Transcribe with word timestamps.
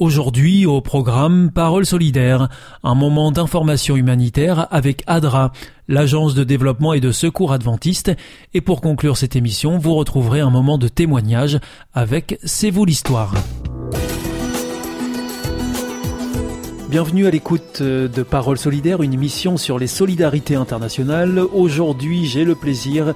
Aujourd'hui, 0.00 0.64
au 0.64 0.80
programme 0.80 1.50
Parole 1.50 1.84
solidaire, 1.84 2.48
un 2.82 2.94
moment 2.94 3.32
d'information 3.32 3.96
humanitaire 3.96 4.66
avec 4.70 5.02
ADRA, 5.06 5.52
l'agence 5.88 6.34
de 6.34 6.42
développement 6.42 6.94
et 6.94 7.00
de 7.00 7.12
secours 7.12 7.52
adventiste. 7.52 8.10
Et 8.54 8.62
pour 8.62 8.80
conclure 8.80 9.18
cette 9.18 9.36
émission, 9.36 9.76
vous 9.76 9.94
retrouverez 9.94 10.40
un 10.40 10.48
moment 10.48 10.78
de 10.78 10.88
témoignage 10.88 11.60
avec 11.92 12.38
C'est 12.44 12.70
vous 12.70 12.86
l'histoire. 12.86 13.34
Bienvenue 16.88 17.26
à 17.26 17.30
l'écoute 17.30 17.82
de 17.82 18.22
Parole 18.22 18.56
solidaire, 18.56 19.02
une 19.02 19.12
émission 19.12 19.58
sur 19.58 19.78
les 19.78 19.86
solidarités 19.86 20.54
internationales. 20.54 21.42
Aujourd'hui, 21.52 22.24
j'ai 22.24 22.46
le 22.46 22.54
plaisir 22.54 23.12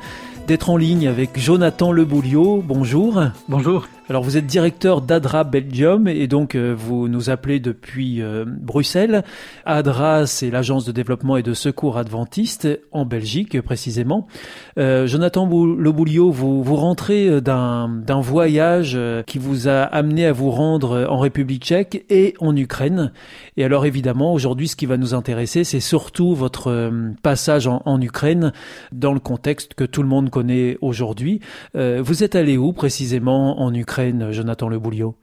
d'être 0.47 0.69
en 0.69 0.77
ligne 0.77 1.09
avec 1.09 1.41
Jonathan 1.41 1.93
Lebouliot. 1.93 2.63
Bonjour. 2.63 3.23
Bonjour. 3.49 3.87
Alors 4.11 4.23
vous 4.23 4.37
êtes 4.37 4.45
directeur 4.45 5.01
d'ADRA 5.01 5.45
Belgium 5.45 6.09
et 6.09 6.27
donc 6.27 6.57
euh, 6.57 6.75
vous 6.77 7.09
nous 7.09 7.31
appelez 7.31 7.59
depuis 7.59 8.21
euh, 8.21 8.45
Bruxelles. 8.47 9.25
ADRA, 9.65 10.27
c'est 10.27 10.51
l'agence 10.51 10.85
de 10.85 10.93
développement 10.93 11.39
et 11.39 11.43
de 11.43 11.55
secours 11.55 11.97
adventiste 11.97 12.69
en 12.93 13.07
Belgique 13.07 13.63
précisément. 13.63 14.27
Euh, 14.79 15.07
Jonathan 15.07 15.47
Le 15.47 15.91
vous, 15.91 16.63
vous 16.63 16.77
rentrez 16.77 17.41
d'un 17.41 18.21
voyage 18.21 18.99
qui 19.27 19.39
vous 19.39 19.69
a 19.69 19.85
amené 19.85 20.27
à 20.27 20.33
vous 20.33 20.51
rendre 20.51 21.07
en 21.09 21.19
République 21.19 21.65
tchèque 21.65 22.05
et 22.11 22.35
en 22.41 22.55
Ukraine. 22.55 23.11
Et 23.57 23.65
alors 23.65 23.87
évidemment, 23.87 24.35
aujourd'hui, 24.35 24.69
ce 24.69 24.77
qui 24.77 24.85
va 24.85 24.99
nous 24.99 25.15
intéresser, 25.15 25.65
c'est 25.65 25.81
surtout 25.81 26.35
votre 26.35 26.93
passage 27.23 27.67
en, 27.67 27.81
en, 27.87 28.03
Ukraine 28.03 28.53
dans 28.93 29.15
le 29.15 29.21
contexte 29.21 29.73
que 29.73 29.85
tout 29.85 30.03
le 30.03 30.09
monde 30.09 30.29
connaît 30.29 30.77
aujourd'hui. 30.83 31.41
vous 31.75 32.23
êtes 32.23 32.35
allé 32.35 32.59
où 32.59 32.75
précisément 32.75 33.63
en 33.63 33.73
Ukraine? 33.73 33.94
Jonathan 34.31 34.69
Le 34.69 34.79
Bouliot 34.79 35.17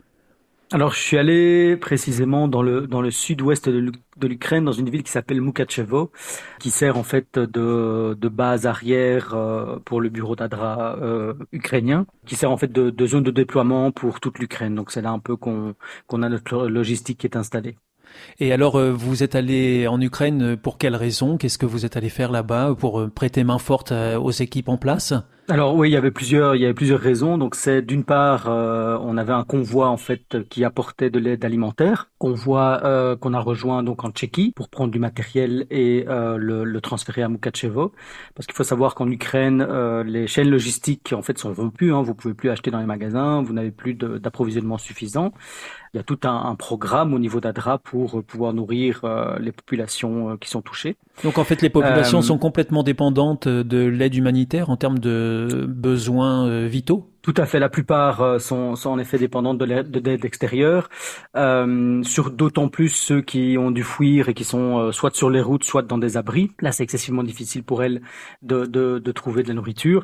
alors, 0.73 0.93
je 0.93 0.99
suis 0.99 1.17
allé 1.17 1.75
précisément 1.75 2.47
dans 2.47 2.61
le 2.61 2.87
dans 2.87 3.01
le 3.01 3.11
sud-ouest 3.11 3.67
de 3.67 4.27
l'Ukraine, 4.27 4.63
dans 4.63 4.71
une 4.71 4.89
ville 4.89 5.03
qui 5.03 5.11
s'appelle 5.11 5.41
Mukachevo, 5.41 6.11
qui 6.59 6.69
sert 6.69 6.97
en 6.97 7.03
fait 7.03 7.37
de, 7.37 8.17
de 8.17 8.29
base 8.29 8.65
arrière 8.65 9.33
euh, 9.33 9.79
pour 9.83 9.99
le 9.99 10.07
bureau 10.07 10.37
d'Adra 10.37 10.97
euh, 11.01 11.33
ukrainien, 11.51 12.05
qui 12.25 12.35
sert 12.37 12.49
en 12.49 12.55
fait 12.55 12.71
de, 12.71 12.89
de, 12.89 13.05
zone 13.05 13.23
de 13.23 13.31
déploiement 13.31 13.91
pour 13.91 14.21
toute 14.21 14.39
l'Ukraine. 14.39 14.73
Donc, 14.73 14.91
c'est 14.91 15.01
là 15.01 15.11
un 15.11 15.19
peu 15.19 15.35
qu'on 15.35 15.75
qu'on 16.07 16.23
a 16.23 16.29
notre 16.29 16.67
logistique 16.67 17.17
qui 17.17 17.27
est 17.27 17.35
installée. 17.35 17.75
Et 18.39 18.53
alors, 18.53 18.77
euh, 18.77 18.93
vous 18.93 19.23
êtes 19.23 19.35
allé 19.35 19.87
en 19.87 19.99
Ukraine 19.99 20.55
pour 20.55 20.77
quelles 20.77 20.95
raisons 20.95 21.35
Qu'est-ce 21.35 21.57
que 21.57 21.65
vous 21.65 21.85
êtes 21.85 21.97
allé 21.97 22.07
faire 22.07 22.31
là-bas 22.31 22.75
pour 22.79 23.09
prêter 23.09 23.43
main 23.43 23.59
forte 23.59 23.91
aux 23.91 24.31
équipes 24.31 24.69
en 24.69 24.77
place? 24.77 25.13
Alors 25.51 25.75
oui, 25.75 25.89
il 25.89 25.91
y 25.91 25.97
avait 25.97 26.11
plusieurs, 26.11 26.55
il 26.55 26.61
y 26.61 26.65
avait 26.65 26.73
plusieurs 26.73 26.99
raisons. 27.01 27.37
Donc 27.37 27.55
c'est 27.55 27.81
d'une 27.81 28.05
part, 28.05 28.47
euh, 28.47 28.97
on 29.01 29.17
avait 29.17 29.33
un 29.33 29.43
convoi 29.43 29.89
en 29.89 29.97
fait 29.97 30.47
qui 30.49 30.63
apportait 30.63 31.09
de 31.09 31.19
l'aide 31.19 31.43
alimentaire, 31.43 32.09
convoi 32.19 32.79
euh, 32.85 33.17
qu'on 33.17 33.33
a 33.33 33.39
rejoint 33.39 33.83
donc 33.83 34.05
en 34.05 34.11
Tchéquie 34.11 34.53
pour 34.55 34.69
prendre 34.69 34.91
du 34.91 34.99
matériel 34.99 35.67
et 35.69 36.05
euh, 36.07 36.37
le, 36.37 36.63
le, 36.63 36.81
transférer 36.81 37.21
à 37.21 37.27
Mukachevo. 37.27 37.91
Parce 38.33 38.47
qu'il 38.47 38.55
faut 38.55 38.63
savoir 38.63 38.95
qu'en 38.95 39.09
Ukraine, 39.09 39.67
les 40.05 40.25
chaînes 40.27 40.49
logistiques 40.49 41.13
en 41.13 41.21
fait 41.21 41.37
sont 41.37 41.53
rompues. 41.53 41.93
Hein, 41.93 42.01
vous 42.01 42.15
pouvez 42.15 42.33
plus 42.33 42.49
acheter 42.49 42.71
dans 42.71 42.79
les 42.79 42.85
magasins, 42.85 43.41
vous 43.41 43.53
n'avez 43.53 43.71
plus 43.71 43.93
d'approvisionnement 43.93 44.77
suffisant. 44.77 45.33
Il 45.93 45.97
y 45.97 45.99
a 45.99 46.03
tout 46.03 46.19
un, 46.23 46.45
un 46.45 46.55
programme 46.55 47.13
au 47.13 47.19
niveau 47.19 47.39
d'ADRA 47.39 47.77
pour 47.77 48.23
pouvoir 48.23 48.53
nourrir 48.53 49.01
les 49.39 49.51
populations 49.51 50.37
qui 50.37 50.49
sont 50.49 50.61
touchées. 50.61 50.95
Donc 51.23 51.37
en 51.37 51.43
fait, 51.43 51.61
les 51.61 51.69
populations 51.69 52.21
sont 52.21 52.37
complètement 52.37 52.83
dépendantes 52.83 53.47
de 53.47 53.85
l'aide 53.85 54.15
humanitaire 54.15 54.69
en 54.69 54.77
termes 54.77 54.99
de 54.99 55.65
besoins 55.67 56.47
euh, 56.47 56.67
vitaux 56.67 57.11
tout 57.21 57.33
à 57.37 57.45
fait. 57.45 57.59
La 57.59 57.69
plupart 57.69 58.21
euh, 58.21 58.39
sont, 58.39 58.75
sont 58.75 58.89
en 58.89 58.97
effet 58.97 59.19
dépendantes 59.19 59.59
de 59.59 59.65
l'aide 59.65 60.25
extérieure. 60.25 60.89
Euh, 61.35 62.01
sur 62.03 62.31
d'autant 62.31 62.67
plus 62.67 62.89
ceux 62.89 63.21
qui 63.21 63.57
ont 63.59 63.71
dû 63.71 63.83
fuir 63.83 64.29
et 64.29 64.33
qui 64.33 64.43
sont 64.43 64.79
euh, 64.79 64.91
soit 64.91 65.15
sur 65.15 65.29
les 65.29 65.41
routes, 65.41 65.63
soit 65.63 65.83
dans 65.83 65.99
des 65.99 66.17
abris. 66.17 66.51
Là, 66.61 66.71
c'est 66.71 66.83
excessivement 66.83 67.23
difficile 67.23 67.63
pour 67.63 67.83
elles 67.83 68.01
de, 68.41 68.65
de, 68.65 68.99
de, 68.99 69.11
trouver 69.11 69.43
de 69.43 69.49
la 69.49 69.53
nourriture. 69.53 70.03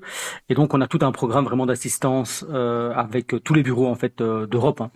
Et 0.50 0.54
donc, 0.54 0.74
on 0.76 0.82
a 0.82 0.88
tout 0.88 1.00
un 1.02 1.12
programme 1.12 1.46
vraiment 1.46 1.66
d'assistance 1.66 2.46
euh, 2.52 2.94
avec 2.94 3.36
tous 3.44 3.54
les 3.54 3.64
bureaux 3.64 3.88
en 3.88 3.96
fait 3.96 4.22
d'Europe. 4.22 4.82
Hein 4.82 4.92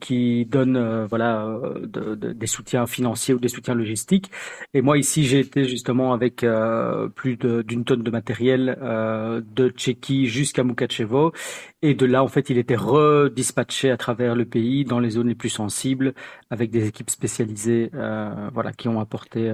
qui 0.00 0.46
donne 0.46 0.76
euh, 0.76 1.06
voilà 1.06 1.44
euh, 1.46 1.86
de, 1.86 2.14
de, 2.14 2.32
des 2.32 2.46
soutiens 2.46 2.86
financiers 2.86 3.34
ou 3.34 3.38
des 3.38 3.48
soutiens 3.48 3.74
logistiques. 3.74 4.30
Et 4.74 4.82
moi 4.82 4.98
ici 4.98 5.24
j'ai 5.26 5.40
été 5.40 5.64
justement 5.64 6.12
avec 6.12 6.42
euh, 6.42 7.08
plus 7.08 7.36
d'une 7.36 7.84
tonne 7.84 8.02
de 8.02 8.10
matériel 8.10 8.76
de 8.80 9.68
Tchéquie 9.68 10.26
jusqu'à 10.26 10.64
Mukachevo 10.64 11.32
et 11.82 11.94
de 11.94 12.06
là 12.06 12.22
en 12.24 12.28
fait 12.28 12.50
il 12.50 12.58
était 12.58 12.76
redispatché 12.76 13.90
à 13.90 13.96
travers 13.96 14.34
le 14.34 14.44
pays 14.44 14.84
dans 14.84 14.98
les 15.00 15.10
zones 15.10 15.28
les 15.28 15.34
plus 15.34 15.48
sensibles 15.50 16.14
avec 16.50 16.70
des 16.70 16.86
équipes 16.86 17.10
spécialisées 17.10 17.90
voilà 17.92 18.72
qui 18.72 18.88
ont 18.88 19.00
apporté 19.00 19.52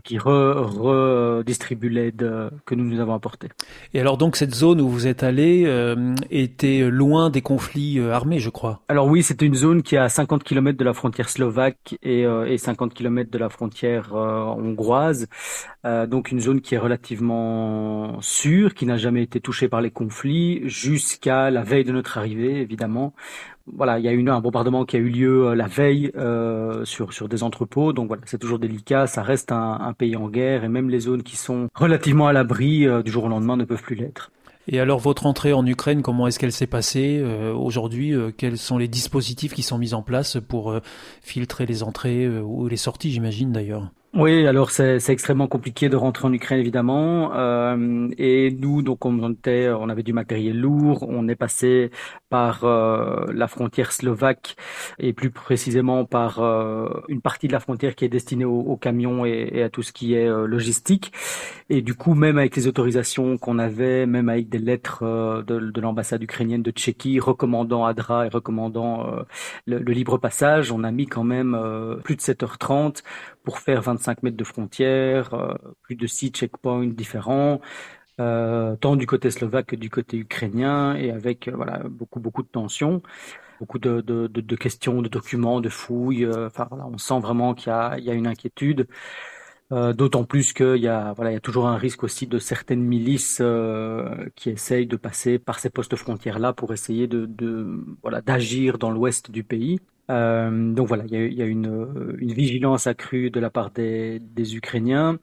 qui 0.00 0.18
redistribue 0.18 1.90
l'aide 1.90 2.50
que 2.64 2.74
nous 2.74 2.84
nous 2.84 3.00
avons 3.00 3.14
apportée. 3.14 3.48
Et 3.92 4.00
alors 4.00 4.16
donc 4.16 4.36
cette 4.36 4.54
zone 4.54 4.80
où 4.80 4.88
vous 4.88 5.06
êtes 5.06 5.22
allé 5.22 5.64
euh, 5.66 6.14
était 6.30 6.88
loin 6.90 7.30
des 7.30 7.42
conflits 7.42 7.98
euh, 7.98 8.12
armés, 8.12 8.38
je 8.38 8.50
crois. 8.50 8.82
Alors 8.88 9.06
oui, 9.06 9.22
c'était 9.22 9.46
une 9.46 9.54
zone 9.54 9.82
qui 9.82 9.96
est 9.96 9.98
à 9.98 10.08
50 10.08 10.44
km 10.44 10.78
de 10.78 10.84
la 10.84 10.94
frontière 10.94 11.28
slovaque 11.28 11.98
et, 12.02 12.24
euh, 12.24 12.46
et 12.46 12.58
50 12.58 12.94
km 12.94 13.30
de 13.30 13.38
la 13.38 13.48
frontière 13.48 14.14
hongroise. 14.14 15.28
donc 15.84 16.30
une 16.30 16.40
zone 16.40 16.60
qui 16.60 16.74
est 16.74 16.78
relativement 16.78 18.20
sûre, 18.20 18.74
qui 18.74 18.86
n'a 18.86 18.96
jamais 18.96 19.22
été 19.22 19.40
touchée 19.40 19.68
par 19.68 19.80
les 19.80 19.90
conflits 19.90 20.62
jusqu'à 20.68 21.50
la 21.50 21.62
veille 21.62 21.84
de 21.84 21.92
notre 21.92 22.18
arrivée, 22.18 22.60
évidemment, 22.60 23.14
voilà, 23.66 23.98
il 23.98 24.04
y 24.04 24.08
a 24.08 24.12
eu 24.12 24.28
un 24.28 24.40
bombardement 24.40 24.84
qui 24.84 24.96
a 24.96 24.98
eu 24.98 25.08
lieu 25.08 25.48
euh, 25.48 25.54
la 25.54 25.66
veille 25.66 26.10
euh, 26.16 26.84
sur 26.84 27.12
sur 27.12 27.28
des 27.28 27.42
entrepôts, 27.42 27.92
donc 27.92 28.08
voilà, 28.08 28.22
c'est 28.26 28.38
toujours 28.38 28.58
délicat. 28.58 29.06
Ça 29.06 29.22
reste 29.22 29.52
un, 29.52 29.78
un, 29.80 29.92
pays 29.92 30.16
en 30.16 30.28
guerre 30.28 30.64
et 30.64 30.68
même 30.68 30.90
les 30.90 31.00
zones 31.00 31.22
qui 31.22 31.36
sont 31.36 31.68
relativement 31.74 32.26
à 32.26 32.32
l'abri 32.32 32.86
euh, 32.86 33.02
du 33.02 33.10
jour 33.10 33.24
au 33.24 33.28
lendemain 33.28 33.56
ne 33.56 33.64
peuvent 33.64 33.82
plus 33.82 33.96
l'être. 33.96 34.30
Et 34.68 34.78
alors 34.78 35.00
votre 35.00 35.26
entrée 35.26 35.52
en 35.52 35.66
Ukraine, 35.66 36.02
comment 36.02 36.26
est-ce 36.26 36.38
qu'elle 36.38 36.52
s'est 36.52 36.68
passée 36.68 37.20
euh, 37.20 37.52
aujourd'hui 37.52 38.14
Quels 38.36 38.58
sont 38.58 38.78
les 38.78 38.88
dispositifs 38.88 39.54
qui 39.54 39.62
sont 39.62 39.78
mis 39.78 39.92
en 39.92 40.02
place 40.02 40.38
pour 40.48 40.78
filtrer 41.20 41.66
les 41.66 41.82
entrées 41.82 42.28
ou 42.28 42.68
les 42.68 42.76
sorties, 42.76 43.10
j'imagine 43.10 43.50
d'ailleurs? 43.50 43.90
Oui, 44.14 44.46
alors 44.46 44.70
c'est 44.70 45.08
extrêmement 45.08 45.48
compliqué 45.48 45.88
de 45.88 45.96
rentrer 45.96 46.28
en 46.28 46.32
Ukraine 46.34 46.60
évidemment. 46.60 47.34
Euh, 47.34 48.08
et 48.18 48.50
nous, 48.50 48.82
donc 48.82 49.06
on 49.06 49.32
était, 49.32 49.70
on 49.70 49.88
avait 49.88 50.02
du 50.02 50.12
matériel 50.12 50.60
lourd. 50.60 51.06
On 51.08 51.28
est 51.28 51.34
passé 51.34 51.90
par 52.28 52.64
euh, 52.64 53.24
la 53.32 53.48
frontière 53.48 53.90
slovaque 53.90 54.56
et 54.98 55.12
plus 55.12 55.30
précisément 55.30 56.04
par 56.04 56.40
euh, 56.40 56.88
une 57.08 57.22
partie 57.22 57.46
de 57.46 57.52
la 57.52 57.60
frontière 57.60 57.94
qui 57.94 58.04
est 58.04 58.08
destinée 58.10 58.44
aux, 58.44 58.76
camions 58.76 59.24
et, 59.24 59.48
et, 59.52 59.62
à 59.62 59.70
tout 59.70 59.82
ce 59.82 59.92
qui 59.92 60.14
est 60.14 60.28
euh, 60.28 60.46
logistique. 60.46 61.12
Et 61.70 61.80
du 61.80 61.94
coup, 61.94 62.14
même 62.14 62.36
avec 62.36 62.54
les 62.56 62.66
autorisations 62.66 63.38
qu'on 63.38 63.58
avait, 63.58 64.04
même 64.06 64.28
avec 64.28 64.48
des 64.48 64.58
lettres 64.58 65.04
euh, 65.04 65.42
de, 65.42 65.58
de 65.58 65.80
l'ambassade 65.80 66.22
ukrainienne 66.22 66.62
de 66.62 66.70
Tchéquie 66.70 67.18
recommandant 67.20 67.86
ADRA 67.86 68.26
et 68.26 68.28
recommandant 68.28 69.06
le, 69.66 69.78
le, 69.78 69.92
libre 69.92 70.18
passage, 70.18 70.70
on 70.72 70.84
a 70.84 70.90
mis 70.90 71.06
quand 71.06 71.24
même 71.24 71.56
plus 72.04 72.16
de 72.16 72.20
7h30 72.20 73.02
pour 73.44 73.58
faire 73.58 73.82
25 73.82 74.22
mètres 74.22 74.36
de 74.36 74.44
frontière, 74.44 75.34
euh, 75.34 75.54
plus 75.82 75.96
de 75.96 76.06
six 76.06 76.30
checkpoints 76.30 76.86
différents, 76.86 77.60
euh, 78.20 78.76
tant 78.76 78.96
du 78.96 79.06
côté 79.06 79.30
slovaque 79.30 79.66
que 79.68 79.76
du 79.76 79.90
côté 79.90 80.18
ukrainien, 80.18 80.94
et 80.96 81.10
avec 81.10 81.48
euh, 81.48 81.52
voilà 81.56 81.78
beaucoup 81.88 82.20
beaucoup 82.20 82.42
de 82.42 82.48
tensions, 82.48 83.02
beaucoup 83.60 83.78
de, 83.78 84.00
de, 84.02 84.26
de, 84.28 84.56
questions, 84.56 85.02
de 85.02 85.08
documents, 85.08 85.60
de 85.60 85.68
fouilles. 85.68 86.26
enfin 86.28 86.66
voilà, 86.70 86.86
on 86.86 86.98
sent 86.98 87.20
vraiment 87.20 87.54
qu'il 87.54 87.70
y 87.70 87.74
a, 87.74 87.98
il 87.98 88.04
y 88.04 88.10
a 88.10 88.14
une 88.14 88.26
inquiétude. 88.26 88.88
D'autant 89.70 90.24
plus 90.24 90.52
qu'il 90.52 90.76
y 90.76 90.88
a 90.88 91.14
voilà 91.14 91.30
il 91.30 91.34
y 91.34 91.36
a 91.38 91.40
toujours 91.40 91.66
un 91.66 91.78
risque 91.78 92.04
aussi 92.04 92.26
de 92.26 92.38
certaines 92.38 92.82
milices 92.82 93.38
euh, 93.40 94.28
qui 94.36 94.50
essayent 94.50 94.86
de 94.86 94.96
passer 94.96 95.38
par 95.38 95.58
ces 95.58 95.70
postes 95.70 95.96
frontières 95.96 96.38
là 96.38 96.52
pour 96.52 96.74
essayer 96.74 97.06
de 97.06 97.26
voilà 98.02 98.20
d'agir 98.20 98.76
dans 98.76 98.90
l'ouest 98.90 99.30
du 99.30 99.44
pays. 99.44 99.80
Donc 100.08 100.88
voilà, 100.88 101.04
il 101.06 101.32
y 101.32 101.42
a, 101.42 101.46
une, 101.46 102.16
vigilance 102.20 102.86
accrue 102.86 103.30
de 103.30 103.40
la 103.40 103.50
part 103.50 103.70
des, 103.70 104.20
Ukrainiens. 104.56 105.18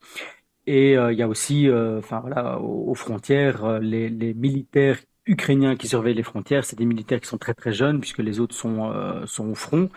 Et 0.67 0.93
il 0.93 1.17
y 1.17 1.21
a 1.21 1.27
aussi, 1.27 1.67
enfin 1.97 2.19
voilà, 2.21 2.59
aux, 2.59 2.95
frontières, 2.95 3.79
les, 3.79 4.33
militaires 4.33 4.99
ukrainiens 5.25 5.75
qui 5.75 5.87
surveillent 5.87 6.15
les 6.15 6.23
frontières, 6.23 6.65
c'est 6.65 6.77
des 6.77 6.85
militaires 6.85 7.21
qui 7.21 7.27
sont 7.27 7.37
très 7.37 7.53
très 7.53 7.71
jeunes 7.71 7.99
puisque 7.99 8.19
les 8.19 8.39
autres 8.39 8.55
sont, 8.55 8.91
sont 9.25 9.49
au 9.49 9.55
front. 9.55 9.89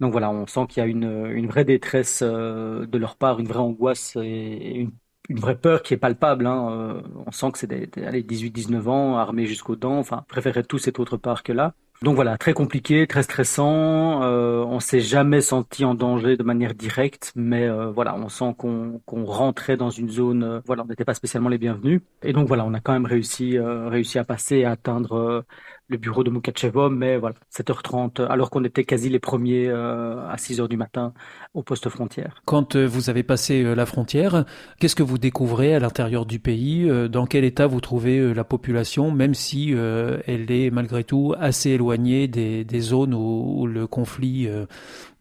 Donc 0.00 0.12
voilà, 0.12 0.30
on 0.30 0.46
sent 0.46 0.66
qu'il 0.68 0.82
y 0.82 0.84
a 0.84 0.88
une, 0.88 1.46
vraie 1.46 1.64
détresse 1.64 2.22
de 2.22 2.98
leur 2.98 3.16
part, 3.16 3.38
une 3.40 3.48
vraie 3.48 3.58
angoisse 3.58 4.16
et 4.16 4.88
une 5.28 5.40
vraie 5.40 5.56
peur 5.56 5.82
qui 5.82 5.94
est 5.94 5.98
palpable. 5.98 6.46
Hein. 6.46 6.70
Euh, 6.70 7.02
on 7.26 7.32
sent 7.32 7.52
que 7.52 7.58
c'est 7.58 7.66
des, 7.66 7.86
18-19 7.86 8.88
ans, 8.88 9.16
armés 9.16 9.46
jusqu'aux 9.46 9.76
dents. 9.76 9.98
Enfin, 9.98 10.24
préférerait 10.28 10.64
tout 10.64 10.78
cette 10.78 10.98
autre 10.98 11.16
part 11.16 11.42
que 11.42 11.52
là. 11.52 11.74
Donc 12.02 12.16
voilà, 12.16 12.36
très 12.36 12.52
compliqué, 12.52 13.06
très 13.06 13.22
stressant. 13.22 14.24
Euh, 14.24 14.64
on 14.64 14.80
s'est 14.80 14.98
jamais 14.98 15.40
senti 15.40 15.84
en 15.84 15.94
danger 15.94 16.36
de 16.36 16.42
manière 16.42 16.74
directe, 16.74 17.32
mais 17.36 17.68
euh, 17.68 17.92
voilà, 17.92 18.16
on 18.16 18.28
sent 18.28 18.56
qu'on 18.56 19.00
rentrait 19.06 19.76
dans 19.76 19.90
une 19.90 20.10
zone. 20.10 20.42
Euh, 20.42 20.60
voilà, 20.66 20.82
on 20.82 20.86
n'était 20.86 21.04
pas 21.04 21.14
spécialement 21.14 21.48
les 21.48 21.58
bienvenus. 21.58 22.00
Et 22.24 22.32
donc 22.32 22.48
voilà, 22.48 22.64
on 22.64 22.74
a 22.74 22.80
quand 22.80 22.92
même 22.92 23.06
réussi, 23.06 23.56
réussi 23.56 24.18
à 24.18 24.24
passer 24.24 24.64
à 24.64 24.72
atteindre 24.72 25.44
le 25.88 25.96
bureau 25.98 26.24
de 26.24 26.30
Mukachevo, 26.30 26.88
mais 26.88 27.16
voilà, 27.18 27.36
7h30, 27.54 28.24
alors 28.26 28.50
qu'on 28.50 28.64
était 28.64 28.84
quasi 28.84 29.08
les 29.08 29.18
premiers 29.18 29.68
à 29.68 30.36
6h 30.36 30.68
du 30.68 30.76
matin 30.76 31.12
au 31.54 31.62
poste 31.62 31.88
frontière. 31.88 32.40
Quand 32.46 32.76
vous 32.76 33.10
avez 33.10 33.22
passé 33.22 33.62
la 33.62 33.84
frontière, 33.84 34.44
qu'est-ce 34.78 34.96
que 34.96 35.02
vous 35.02 35.18
découvrez 35.18 35.74
à 35.74 35.80
l'intérieur 35.80 36.24
du 36.24 36.38
pays 36.38 36.88
Dans 37.10 37.26
quel 37.26 37.44
état 37.44 37.66
vous 37.66 37.80
trouvez 37.80 38.32
la 38.32 38.44
population, 38.44 39.10
même 39.10 39.34
si 39.34 39.72
elle 39.72 40.50
est 40.50 40.70
malgré 40.70 41.04
tout 41.04 41.34
assez 41.38 41.70
éloignée 41.70 42.28
des, 42.28 42.80
zones 42.80 43.14
où, 43.14 43.66
le 43.66 43.86
conflit 43.86 44.46
euh, 44.48 44.66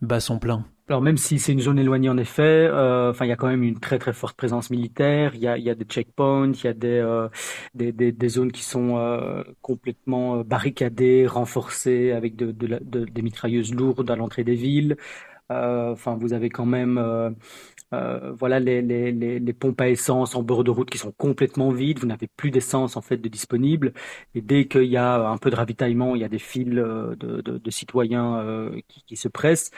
bat 0.01 0.19
son 0.19 0.39
plein? 0.39 0.65
Alors 0.91 1.01
même 1.01 1.15
si 1.15 1.39
c'est 1.39 1.53
une 1.53 1.61
zone 1.61 1.79
éloignée 1.79 2.09
en 2.09 2.17
effet, 2.17 2.67
euh, 2.69 3.11
enfin 3.11 3.23
il 3.23 3.29
y 3.29 3.31
a 3.31 3.37
quand 3.37 3.47
même 3.47 3.63
une 3.63 3.79
très 3.79 3.97
très 3.97 4.11
forte 4.11 4.35
présence 4.35 4.69
militaire. 4.69 5.33
Il 5.35 5.41
y 5.41 5.47
a, 5.47 5.75
des 5.75 5.85
checkpoints, 5.85 6.51
il 6.51 6.65
y 6.65 6.67
a 6.67 6.73
des 6.73 6.99
euh, 6.99 8.27
zones 8.27 8.51
qui 8.51 8.63
sont 8.63 8.99
complètement 9.61 10.43
barricadées, 10.43 11.27
renforcées 11.27 12.11
avec 12.11 12.35
de, 12.35 12.51
des 12.51 13.21
mitrailleuses 13.21 13.73
lourdes 13.73 14.11
à 14.11 14.17
l'entrée 14.17 14.43
des 14.43 14.55
villes. 14.55 14.97
Enfin 15.91 16.15
vous 16.19 16.33
avez 16.33 16.49
quand 16.49 16.65
même 16.65 16.97
euh, 17.93 18.31
voilà 18.39 18.59
les, 18.59 18.81
les, 18.81 19.11
les, 19.11 19.53
pompes 19.53 19.81
à 19.81 19.89
essence 19.89 20.35
en 20.35 20.43
bord 20.43 20.63
de 20.63 20.71
route 20.71 20.89
qui 20.89 20.97
sont 20.97 21.11
complètement 21.11 21.71
vides. 21.71 21.99
Vous 21.99 22.07
n'avez 22.07 22.27
plus 22.27 22.49
d'essence 22.49 22.95
en 22.95 23.01
fait 23.01 23.17
de 23.17 23.27
disponible. 23.27 23.93
Et 24.33 24.41
dès 24.41 24.65
qu'il 24.65 24.85
y 24.85 24.97
a 24.97 25.27
un 25.27 25.37
peu 25.37 25.49
de 25.49 25.55
ravitaillement, 25.55 26.15
il 26.15 26.21
y 26.21 26.23
a 26.23 26.29
des 26.29 26.39
files 26.39 26.79
euh, 26.79 27.15
de, 27.17 27.41
de, 27.41 27.57
de 27.57 27.71
citoyens 27.71 28.37
euh, 28.37 28.79
qui, 28.87 29.03
qui, 29.03 29.15
se 29.17 29.27
pressent. 29.27 29.71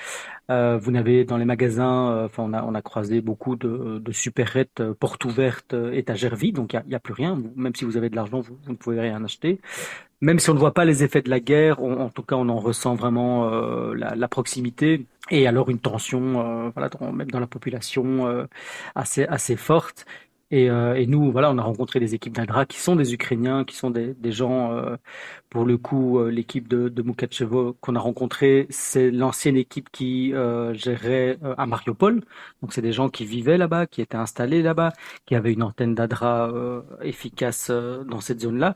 Euh, 0.52 0.78
vous 0.78 0.92
n'avez 0.92 1.26
dans 1.26 1.38
les 1.38 1.46
magasins, 1.46 2.26
enfin 2.26 2.44
on 2.44 2.54
a 2.54 2.64
on 2.64 2.76
a 2.76 2.82
croisé 2.82 3.22
beaucoup 3.22 3.56
de, 3.56 4.00
de 4.00 4.94
portes 4.94 5.26
ouvertes, 5.26 5.76
étagères 5.94 6.36
vides. 6.36 6.56
Donc 6.56 6.74
il 6.74 6.84
n'y 6.88 6.94
a, 6.94 6.98
a, 6.98 7.00
plus 7.00 7.14
rien. 7.14 7.42
Même 7.56 7.76
si 7.76 7.86
vous 7.86 7.98
avez 7.98 8.10
de 8.10 8.16
l'argent, 8.16 8.42
vous, 8.42 8.58
vous, 8.64 8.72
ne 8.72 8.78
pouvez 8.78 9.00
rien 9.00 9.24
acheter 9.24 9.60
même 10.24 10.40
si 10.40 10.50
on 10.50 10.54
ne 10.54 10.60
voit 10.60 10.74
pas 10.74 10.86
les 10.86 11.04
effets 11.04 11.22
de 11.22 11.30
la 11.30 11.40
guerre, 11.42 11.82
en 11.84 12.10
tout 12.10 12.24
cas 12.24 12.36
on 12.36 12.48
en 12.50 12.58
ressent 12.60 12.96
vraiment 12.96 13.50
euh, 13.52 13.94
la, 13.94 14.16
la, 14.16 14.28
proximité 14.30 15.06
et 15.32 15.48
alors 15.48 15.70
une 15.70 15.80
tension, 15.80 16.68
euh, 16.68 16.70
voilà, 16.76 16.90
même 17.12 17.30
dans 17.32 17.40
la 17.40 17.48
population 17.48 18.28
euh, 18.28 18.46
assez 18.96 19.26
assez 19.26 19.56
forte. 19.58 20.06
Et, 20.52 20.70
euh, 20.70 20.94
et, 20.96 21.08
nous, 21.08 21.32
voilà, 21.32 21.50
on 21.52 21.58
a 21.58 21.64
rencontré 21.64 22.00
des 22.00 22.14
équipes 22.14 22.34
d'Adra 22.36 22.66
qui 22.68 22.78
sont 22.80 22.96
des 22.96 23.14
Ukrainiens, 23.14 23.64
qui 23.66 23.76
sont 23.76 23.90
des, 23.90 24.14
des 24.14 24.32
gens, 24.32 24.80
pour 25.50 25.66
le 25.66 25.78
coup, 25.80 26.24
l'équipe 26.28 26.68
de, 26.68 26.90
de 26.90 27.02
Mukachevo 27.02 27.76
qu'on 27.82 27.96
a 27.96 28.00
rencontré, 28.00 28.68
c'est 28.70 29.10
l'ancienne 29.10 29.58
équipe 29.58 29.90
qui 29.92 30.32
gérait 30.74 31.40
à 31.58 31.66
Mariupol. 31.66 32.22
Donc 32.62 32.74
c'est 32.74 32.84
des 32.84 32.92
gens 32.92 33.10
qui 33.10 33.26
vivaient 33.26 33.58
là-bas, 33.58 33.88
qui 33.88 34.02
étaient 34.02 34.18
installés 34.18 34.62
là-bas, 34.62 34.94
qui 35.26 35.34
avaient 35.36 35.54
une 35.54 35.64
antenne 35.64 35.96
d'Adra 35.96 36.52
efficace 37.02 37.72
dans 37.72 38.20
cette 38.22 38.42
zone-là 38.42 38.76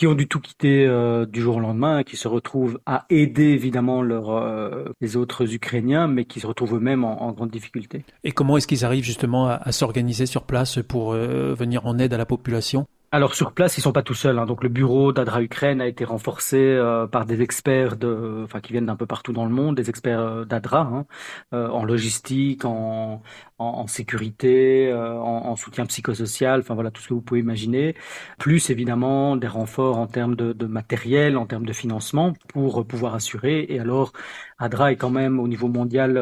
qui 0.00 0.06
ont 0.06 0.14
dû 0.14 0.26
tout 0.26 0.40
quitter 0.40 0.86
euh, 0.86 1.26
du 1.26 1.42
jour 1.42 1.56
au 1.56 1.60
lendemain, 1.60 2.04
qui 2.04 2.16
se 2.16 2.26
retrouvent 2.26 2.80
à 2.86 3.04
aider 3.10 3.48
évidemment 3.48 4.02
euh, 4.02 4.86
les 5.02 5.18
autres 5.18 5.54
Ukrainiens, 5.54 6.08
mais 6.08 6.24
qui 6.24 6.40
se 6.40 6.46
retrouvent 6.46 6.76
eux-mêmes 6.76 7.04
en, 7.04 7.30
grande 7.32 7.50
difficulté. 7.50 8.06
Et 8.24 8.32
comment 8.32 8.56
est-ce 8.56 8.66
qu'ils 8.66 8.86
arrivent 8.86 9.04
justement 9.04 9.48
à, 9.48 9.72
s'organiser 9.72 10.24
sur 10.24 10.44
place 10.44 10.78
pour 10.88 11.12
euh, 11.12 11.52
venir 11.52 11.84
en 11.84 11.98
aide 11.98 12.14
à 12.14 12.16
la 12.16 12.24
population? 12.24 12.86
Alors 13.12 13.34
sur 13.34 13.52
place, 13.52 13.76
ils 13.76 13.80
sont 13.80 13.92
pas 13.92 14.02
tout 14.04 14.14
seuls. 14.14 14.38
Hein. 14.38 14.46
Donc 14.46 14.62
le 14.62 14.68
bureau 14.68 15.12
d'Adra 15.12 15.42
Ukraine 15.42 15.80
a 15.80 15.88
été 15.88 16.04
renforcé 16.04 16.58
euh, 16.58 17.08
par 17.08 17.26
des 17.26 17.42
experts 17.42 17.96
de, 17.96 18.42
enfin 18.44 18.60
qui 18.60 18.72
viennent 18.72 18.86
d'un 18.86 18.94
peu 18.94 19.06
partout 19.06 19.32
dans 19.32 19.44
le 19.44 19.50
monde, 19.50 19.76
des 19.76 19.90
experts 19.90 20.20
euh, 20.20 20.44
d'Adra 20.44 20.82
hein, 20.82 21.06
euh, 21.52 21.68
en 21.68 21.84
logistique, 21.84 22.64
en, 22.64 23.22
en, 23.58 23.86
sécurité, 23.88 24.92
en, 24.94 25.56
soutien 25.56 25.86
psychosocial, 25.86 26.60
enfin 26.60 26.74
voilà 26.74 26.90
tout 26.90 27.02
ce 27.02 27.08
que 27.08 27.14
vous 27.14 27.20
pouvez 27.20 27.40
imaginer. 27.40 27.96
Plus 28.38 28.70
évidemment 28.70 29.36
des 29.36 29.48
renforts 29.48 29.98
en 29.98 30.06
termes 30.06 30.36
de, 30.36 30.52
de 30.52 30.66
matériel, 30.66 31.36
en 31.36 31.46
termes 31.46 31.66
de 31.66 31.72
financement 31.72 32.32
pour 32.48 32.86
pouvoir 32.86 33.14
assurer. 33.14 33.66
Et 33.68 33.80
alors 33.80 34.12
Adra 34.62 34.92
est 34.92 34.96
quand 34.96 35.10
même 35.10 35.40
au 35.40 35.48
niveau 35.48 35.68
mondial 35.68 36.18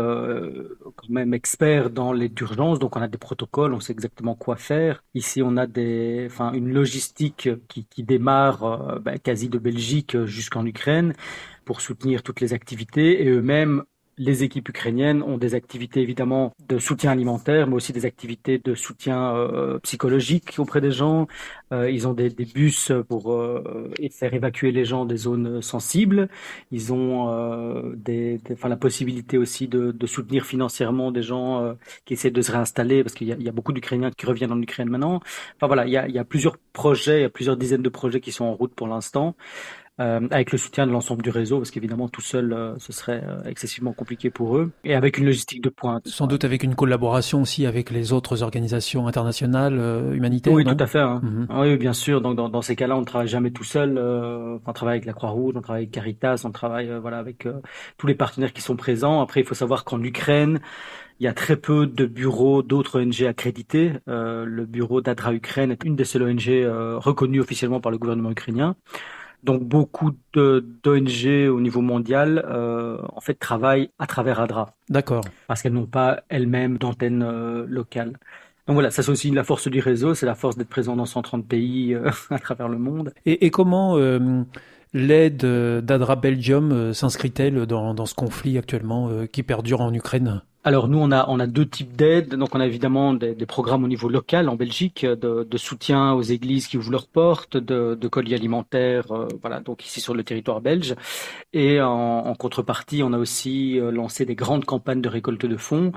quand 0.96 1.08
même 1.10 1.34
expert 1.34 1.90
dans 1.90 2.12
les 2.12 2.32
urgences, 2.40 2.78
donc 2.78 2.96
on 2.96 3.02
a 3.02 3.08
des 3.08 3.18
protocoles, 3.18 3.74
on 3.74 3.80
sait 3.80 3.92
exactement 3.92 4.34
quoi 4.36 4.56
faire. 4.56 5.02
Ici 5.14 5.42
on 5.42 5.56
a 5.56 5.66
des, 5.66 6.26
enfin 6.30 6.52
une 6.52 6.72
logistique 6.72 7.48
qui, 7.68 7.84
qui 7.86 8.02
démarre 8.04 8.64
euh, 8.64 8.98
bah, 9.00 9.18
quasi 9.18 9.48
de 9.48 9.58
Belgique 9.58 10.24
jusqu'en 10.24 10.64
Ukraine 10.66 11.14
pour 11.64 11.80
soutenir 11.80 12.22
toutes 12.22 12.40
les 12.40 12.52
activités 12.54 13.22
et 13.24 13.28
eux-mêmes 13.28 13.82
les 14.18 14.44
équipes 14.44 14.68
ukrainiennes 14.68 15.22
ont 15.22 15.38
des 15.38 15.54
activités 15.54 16.00
évidemment 16.00 16.52
de 16.68 16.78
soutien 16.78 17.12
alimentaire, 17.12 17.66
mais 17.66 17.74
aussi 17.74 17.92
des 17.92 18.04
activités 18.04 18.58
de 18.58 18.74
soutien 18.74 19.34
euh, 19.34 19.78
psychologique 19.80 20.54
auprès 20.58 20.80
des 20.80 20.90
gens. 20.90 21.26
Euh, 21.72 21.90
ils 21.90 22.08
ont 22.08 22.14
des, 22.14 22.30
des, 22.30 22.44
bus 22.44 22.92
pour 23.08 23.32
euh, 23.32 23.90
faire 24.10 24.34
évacuer 24.34 24.72
les 24.72 24.84
gens 24.84 25.04
des 25.04 25.16
zones 25.16 25.62
sensibles. 25.62 26.28
Ils 26.70 26.92
ont 26.92 27.30
euh, 27.30 27.94
des, 27.96 28.40
enfin, 28.52 28.68
la 28.68 28.76
possibilité 28.76 29.38
aussi 29.38 29.68
de, 29.68 29.92
de, 29.92 30.06
soutenir 30.06 30.46
financièrement 30.46 31.12
des 31.12 31.22
gens 31.22 31.62
euh, 31.62 31.74
qui 32.04 32.14
essaient 32.14 32.30
de 32.30 32.42
se 32.42 32.52
réinstaller, 32.52 33.02
parce 33.02 33.14
qu'il 33.14 33.28
y, 33.28 33.42
y, 33.42 33.48
a 33.48 33.52
beaucoup 33.52 33.72
d'Ukrainiens 33.72 34.10
qui 34.10 34.26
reviennent 34.26 34.52
en 34.52 34.60
Ukraine 34.60 34.88
maintenant. 34.88 35.20
Enfin 35.56 35.66
voilà, 35.66 35.86
il 35.86 35.92
y 35.92 35.96
a, 35.96 36.08
il 36.08 36.14
y 36.14 36.18
a 36.18 36.24
plusieurs 36.24 36.56
projets, 36.72 37.20
il 37.20 37.22
y 37.22 37.24
a 37.24 37.30
plusieurs 37.30 37.56
dizaines 37.56 37.82
de 37.82 37.88
projets 37.88 38.20
qui 38.20 38.32
sont 38.32 38.44
en 38.44 38.54
route 38.54 38.74
pour 38.74 38.88
l'instant. 38.88 39.36
Euh, 40.00 40.20
avec 40.30 40.52
le 40.52 40.58
soutien 40.58 40.86
de 40.86 40.92
l'ensemble 40.92 41.22
du 41.22 41.30
réseau, 41.30 41.58
parce 41.58 41.72
qu'évidemment 41.72 42.08
tout 42.08 42.20
seul, 42.20 42.52
euh, 42.52 42.74
ce 42.78 42.92
serait 42.92 43.20
euh, 43.24 43.42
excessivement 43.46 43.92
compliqué 43.92 44.30
pour 44.30 44.56
eux, 44.56 44.70
et 44.84 44.94
avec 44.94 45.18
une 45.18 45.24
logistique 45.24 45.60
de 45.60 45.70
pointe. 45.70 46.06
Sans 46.06 46.28
doute 46.28 46.44
avec 46.44 46.62
une 46.62 46.76
collaboration 46.76 47.42
aussi 47.42 47.66
avec 47.66 47.90
les 47.90 48.12
autres 48.12 48.44
organisations 48.44 49.08
internationales 49.08 49.74
humanitaires. 50.14 50.52
Oui, 50.52 50.64
tout 50.64 50.76
à 50.78 50.86
fait. 50.86 51.00
Hein. 51.00 51.20
Mhm. 51.22 51.46
Oui, 51.50 51.76
bien 51.76 51.92
sûr. 51.92 52.20
Donc 52.20 52.36
dans, 52.36 52.48
dans 52.48 52.62
ces 52.62 52.76
cas-là, 52.76 52.96
on 52.96 53.00
ne 53.00 53.06
travaille 53.06 53.28
jamais 53.28 53.50
tout 53.50 53.64
seul. 53.64 53.98
on 53.98 54.72
travaille 54.72 54.96
avec 54.96 55.06
la 55.06 55.12
Croix-Rouge, 55.12 55.54
on 55.56 55.62
travaille 55.62 55.82
avec 55.82 55.90
Caritas, 55.90 56.42
on 56.44 56.52
travaille 56.52 56.90
voilà 57.00 57.18
avec 57.18 57.48
tous 57.96 58.06
les 58.06 58.14
partenaires 58.14 58.52
qui 58.52 58.62
sont 58.62 58.76
présents. 58.76 59.20
Après, 59.20 59.40
il 59.40 59.46
faut 59.46 59.54
savoir 59.54 59.84
qu'en 59.84 60.02
Ukraine, 60.02 60.60
il 61.20 61.24
y 61.24 61.26
a 61.26 61.32
très 61.32 61.56
peu 61.56 61.86
de 61.86 62.06
bureaux 62.06 62.62
d'autres 62.62 63.00
ONG 63.00 63.24
accrédités. 63.24 63.92
Euh, 64.08 64.44
le 64.44 64.66
bureau 64.66 65.00
d'Adra 65.00 65.34
Ukraine 65.34 65.72
est 65.72 65.84
une 65.84 65.96
des 65.96 66.04
seules 66.04 66.22
ONG 66.22 66.48
euh, 66.48 66.96
reconnues 66.98 67.40
officiellement 67.40 67.80
par 67.80 67.90
le 67.90 67.98
gouvernement 67.98 68.30
ukrainien. 68.30 68.76
Donc 69.44 69.62
beaucoup 69.62 70.12
d'ONG 70.34 71.48
au 71.48 71.60
niveau 71.60 71.80
mondial 71.80 72.44
euh, 72.48 72.98
en 73.14 73.20
fait 73.20 73.34
travaillent 73.34 73.90
à 73.98 74.06
travers 74.06 74.40
ADRA. 74.40 74.74
D'accord. 74.88 75.24
Parce 75.46 75.62
qu'elles 75.62 75.72
n'ont 75.72 75.86
pas 75.86 76.22
elles-mêmes 76.28 76.78
d'antenne 76.78 77.22
euh, 77.22 77.64
locale. 77.68 78.18
Donc 78.66 78.74
voilà, 78.74 78.90
ça 78.90 79.02
c'est 79.02 79.10
aussi 79.10 79.30
la 79.30 79.44
force 79.44 79.68
du 79.68 79.80
réseau, 79.80 80.14
c'est 80.14 80.26
la 80.26 80.34
force 80.34 80.56
d'être 80.56 80.68
présent 80.68 80.94
dans 80.94 81.06
130 81.06 81.46
pays 81.46 81.94
euh, 81.94 82.10
à 82.30 82.38
travers 82.38 82.68
le 82.68 82.78
monde. 82.78 83.14
Et, 83.24 83.46
et 83.46 83.50
comment 83.50 83.96
euh, 83.96 84.42
l'aide 84.92 85.44
d'Adra 85.84 86.16
Belgium 86.16 86.92
s'inscrit-elle 86.92 87.66
dans, 87.66 87.94
dans, 87.94 88.06
ce 88.06 88.14
conflit 88.14 88.58
actuellement 88.58 89.10
qui 89.30 89.42
perdure 89.42 89.80
en 89.80 89.92
Ukraine? 89.92 90.42
Alors 90.68 90.88
nous, 90.88 90.98
on 90.98 91.10
a, 91.12 91.24
on 91.28 91.40
a 91.40 91.46
deux 91.46 91.66
types 91.66 91.96
d'aides. 91.96 92.34
Donc 92.34 92.54
on 92.54 92.60
a 92.60 92.66
évidemment 92.66 93.14
des, 93.14 93.34
programmes 93.46 93.84
au 93.84 93.88
niveau 93.88 94.08
local 94.10 94.50
en 94.50 94.56
Belgique 94.56 95.06
de, 95.06 95.46
de, 95.48 95.56
soutien 95.56 96.12
aux 96.12 96.20
églises 96.22 96.66
qui 96.66 96.76
ouvrent 96.76 96.90
leurs 96.90 97.06
portes, 97.06 97.56
de, 97.56 97.94
de 97.94 98.08
colis 98.08 98.34
alimentaires, 98.34 99.10
euh, 99.12 99.28
voilà, 99.40 99.60
donc 99.60 99.86
ici 99.86 100.02
sur 100.02 100.14
le 100.14 100.24
territoire 100.24 100.60
belge. 100.60 100.94
Et 101.54 101.80
en, 101.80 101.88
en 101.90 102.34
contrepartie, 102.34 103.02
on 103.02 103.14
a 103.14 103.18
aussi 103.18 103.80
euh, 103.80 103.90
lancé 103.90 104.26
des 104.26 104.34
grandes 104.34 104.64
campagnes 104.66 105.00
de 105.00 105.08
récolte 105.08 105.46
de 105.46 105.56
fonds 105.56 105.92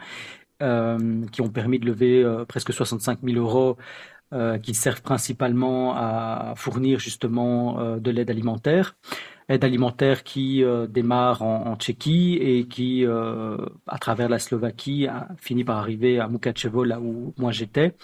euh, 0.61 1.25
qui 1.31 1.41
ont 1.41 1.49
permis 1.49 1.79
de 1.79 1.87
lever 1.87 2.23
euh, 2.23 2.45
presque 2.45 2.71
65 2.71 3.19
000 3.23 3.37
euros 3.37 3.77
qui 4.63 4.73
servent 4.73 5.01
principalement 5.01 5.93
à 5.95 6.53
fournir 6.55 6.99
justement 6.99 7.97
de 7.97 8.11
l'aide 8.11 8.29
alimentaire 8.29 8.95
aide 9.51 9.63
alimentaire 9.63 10.23
qui 10.23 10.63
euh, 10.63 10.87
démarre 10.87 11.41
en, 11.41 11.75
Tchéquie 11.75 12.37
et 12.41 12.67
qui, 12.67 13.05
euh, 13.05 13.57
à 13.87 13.97
travers 13.97 14.29
la 14.29 14.39
Slovaquie, 14.39 15.07
a 15.07 15.29
fini 15.37 15.63
par 15.63 15.77
arriver 15.77 16.19
à 16.19 16.27
Mukachevo, 16.27 16.83
là 16.83 16.99
où 16.99 17.33
moi 17.37 17.51
j'étais. 17.51 17.95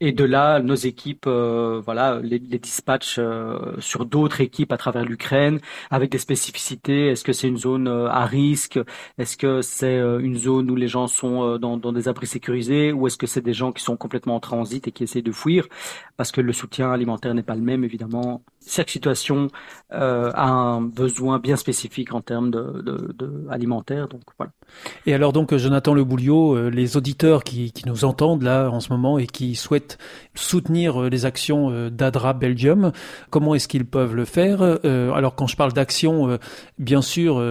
Et 0.00 0.12
de 0.12 0.24
là, 0.24 0.60
nos 0.60 0.74
équipes, 0.74 1.24
euh, 1.26 1.80
voilà, 1.82 2.20
les, 2.22 2.38
les 2.38 2.58
dispatchs 2.58 3.16
euh, 3.18 3.80
sur 3.80 4.04
d'autres 4.04 4.42
équipes 4.42 4.72
à 4.72 4.76
travers 4.76 5.04
l'Ukraine, 5.06 5.58
avec 5.90 6.10
des 6.10 6.18
spécificités. 6.18 7.08
Est-ce 7.08 7.24
que 7.24 7.32
c'est 7.32 7.48
une 7.48 7.56
zone 7.56 7.88
euh, 7.88 8.06
à 8.08 8.26
risque? 8.26 8.78
Est-ce 9.16 9.38
que 9.38 9.62
c'est 9.62 9.96
une 9.96 10.36
zone 10.36 10.70
où 10.70 10.76
les 10.76 10.88
gens 10.88 11.06
sont 11.06 11.56
dans, 11.58 11.78
dans, 11.78 11.92
des 11.92 12.08
abris 12.08 12.26
sécurisés? 12.26 12.92
Ou 12.92 13.06
est-ce 13.06 13.16
que 13.16 13.26
c'est 13.26 13.40
des 13.40 13.54
gens 13.54 13.72
qui 13.72 13.82
sont 13.82 13.96
complètement 13.96 14.36
en 14.36 14.40
transit 14.40 14.86
et 14.86 14.92
qui 14.92 15.04
essaient 15.04 15.22
de 15.22 15.32
fuir? 15.32 15.66
Parce 16.18 16.30
que 16.30 16.42
le 16.42 16.52
soutien 16.52 16.92
alimentaire 16.92 17.32
n'est 17.34 17.42
pas 17.42 17.54
le 17.54 17.62
même, 17.62 17.82
évidemment. 17.82 18.42
Chaque 18.66 18.90
situation 18.90 19.48
a 19.90 20.48
un 20.48 20.80
besoin 20.80 21.38
bien 21.38 21.56
spécifique 21.56 22.12
en 22.12 22.20
termes 22.20 22.50
de, 22.50 23.46
alimentaire. 23.50 24.08
Donc 24.08 24.22
voilà. 24.38 24.52
Et 25.06 25.14
alors 25.14 25.32
donc, 25.32 25.54
Jonathan 25.54 25.94
Le 25.94 26.04
Bouliot, 26.04 26.68
les 26.70 26.96
auditeurs 26.96 27.44
qui, 27.44 27.72
nous 27.86 28.04
entendent 28.04 28.42
là 28.42 28.68
en 28.70 28.80
ce 28.80 28.92
moment 28.92 29.18
et 29.18 29.26
qui 29.26 29.54
souhaitent 29.54 29.98
soutenir 30.34 31.02
euh, 31.02 31.08
les 31.08 31.24
actions 31.24 31.70
euh, 31.70 31.90
d'Adra 31.90 32.32
Belgium. 32.32 32.92
Comment 33.30 33.54
est-ce 33.54 33.68
qu'ils 33.68 33.86
peuvent 33.86 34.14
le 34.14 34.24
faire 34.24 34.58
euh, 34.62 35.12
Alors 35.12 35.34
quand 35.34 35.46
je 35.46 35.56
parle 35.56 35.72
d'action, 35.72 36.38
bien 36.78 37.02
sûr 37.02 37.42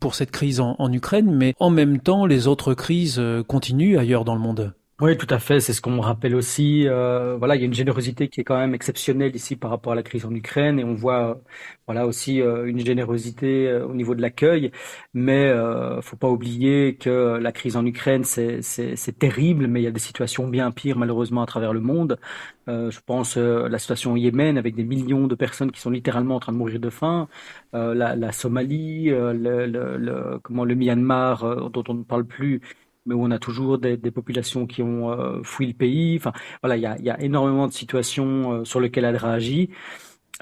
pour 0.00 0.14
cette 0.14 0.30
crise 0.30 0.60
en 0.60 0.92
Ukraine, 0.92 1.34
mais 1.34 1.54
en 1.58 1.70
même 1.70 2.00
temps 2.00 2.26
les 2.26 2.46
autres 2.46 2.74
crises 2.74 3.20
continuent 3.46 3.98
ailleurs 3.98 4.24
dans 4.24 4.34
le 4.34 4.40
monde? 4.40 4.72
Oui, 5.02 5.16
tout 5.16 5.26
à 5.30 5.38
fait. 5.38 5.60
C'est 5.60 5.72
ce 5.72 5.80
qu'on 5.80 5.98
rappelle 6.02 6.34
aussi. 6.34 6.86
Euh, 6.86 7.36
voilà, 7.38 7.56
il 7.56 7.60
y 7.60 7.62
a 7.62 7.66
une 7.66 7.72
générosité 7.72 8.28
qui 8.28 8.42
est 8.42 8.44
quand 8.44 8.58
même 8.58 8.74
exceptionnelle 8.74 9.34
ici 9.34 9.56
par 9.56 9.70
rapport 9.70 9.92
à 9.92 9.94
la 9.94 10.02
crise 10.02 10.26
en 10.26 10.34
Ukraine, 10.34 10.78
et 10.78 10.84
on 10.84 10.92
voit, 10.94 11.40
voilà, 11.86 12.06
aussi 12.06 12.42
euh, 12.42 12.66
une 12.66 12.80
générosité 12.84 13.66
euh, 13.66 13.86
au 13.86 13.94
niveau 13.94 14.14
de 14.14 14.20
l'accueil. 14.20 14.72
Mais 15.14 15.48
euh, 15.48 16.02
faut 16.02 16.16
pas 16.16 16.28
oublier 16.28 16.96
que 16.96 17.38
la 17.40 17.50
crise 17.50 17.76
en 17.76 17.86
Ukraine, 17.86 18.24
c'est 18.24 18.60
c'est 18.60 19.18
terrible, 19.18 19.68
mais 19.68 19.80
il 19.80 19.84
y 19.84 19.86
a 19.86 19.90
des 19.90 19.98
situations 20.00 20.46
bien 20.48 20.70
pires 20.70 20.98
malheureusement 20.98 21.40
à 21.42 21.46
travers 21.46 21.72
le 21.72 21.80
monde. 21.80 22.18
Je 22.68 23.00
pense 23.04 23.36
la 23.36 23.78
situation 23.80 24.12
au 24.12 24.16
Yémen 24.16 24.56
avec 24.56 24.76
des 24.76 24.84
millions 24.84 25.26
de 25.26 25.34
personnes 25.34 25.72
qui 25.72 25.80
sont 25.80 25.90
littéralement 25.90 26.36
en 26.36 26.40
train 26.40 26.52
de 26.52 26.56
mourir 26.58 26.78
de 26.78 26.88
faim. 26.90 27.26
La, 27.72 28.14
la, 28.14 28.30
Somalie, 28.32 29.06
le, 29.06 29.32
le, 29.66 29.96
le, 29.96 30.38
comment 30.40 30.64
le 30.64 30.76
Myanmar, 30.76 31.70
dont 31.70 31.82
on 31.88 31.94
ne 31.94 32.04
parle 32.04 32.24
plus 32.26 32.60
mais 33.06 33.14
où 33.14 33.24
on 33.24 33.30
a 33.30 33.38
toujours 33.38 33.78
des, 33.78 33.96
populations 34.10 34.66
qui 34.66 34.82
ont 34.82 35.10
euh, 35.10 35.42
fui 35.42 35.66
le 35.66 35.74
pays. 35.74 36.16
Enfin, 36.16 36.32
voilà, 36.62 36.76
il 36.76 36.82
y 36.82 36.86
a, 36.86 36.98
y 37.00 37.10
a, 37.10 37.20
énormément 37.20 37.66
de 37.66 37.72
situations 37.72 38.52
euh, 38.52 38.64
sur 38.64 38.80
lesquelles 38.80 39.04
elle 39.04 39.16
réagit. 39.16 39.70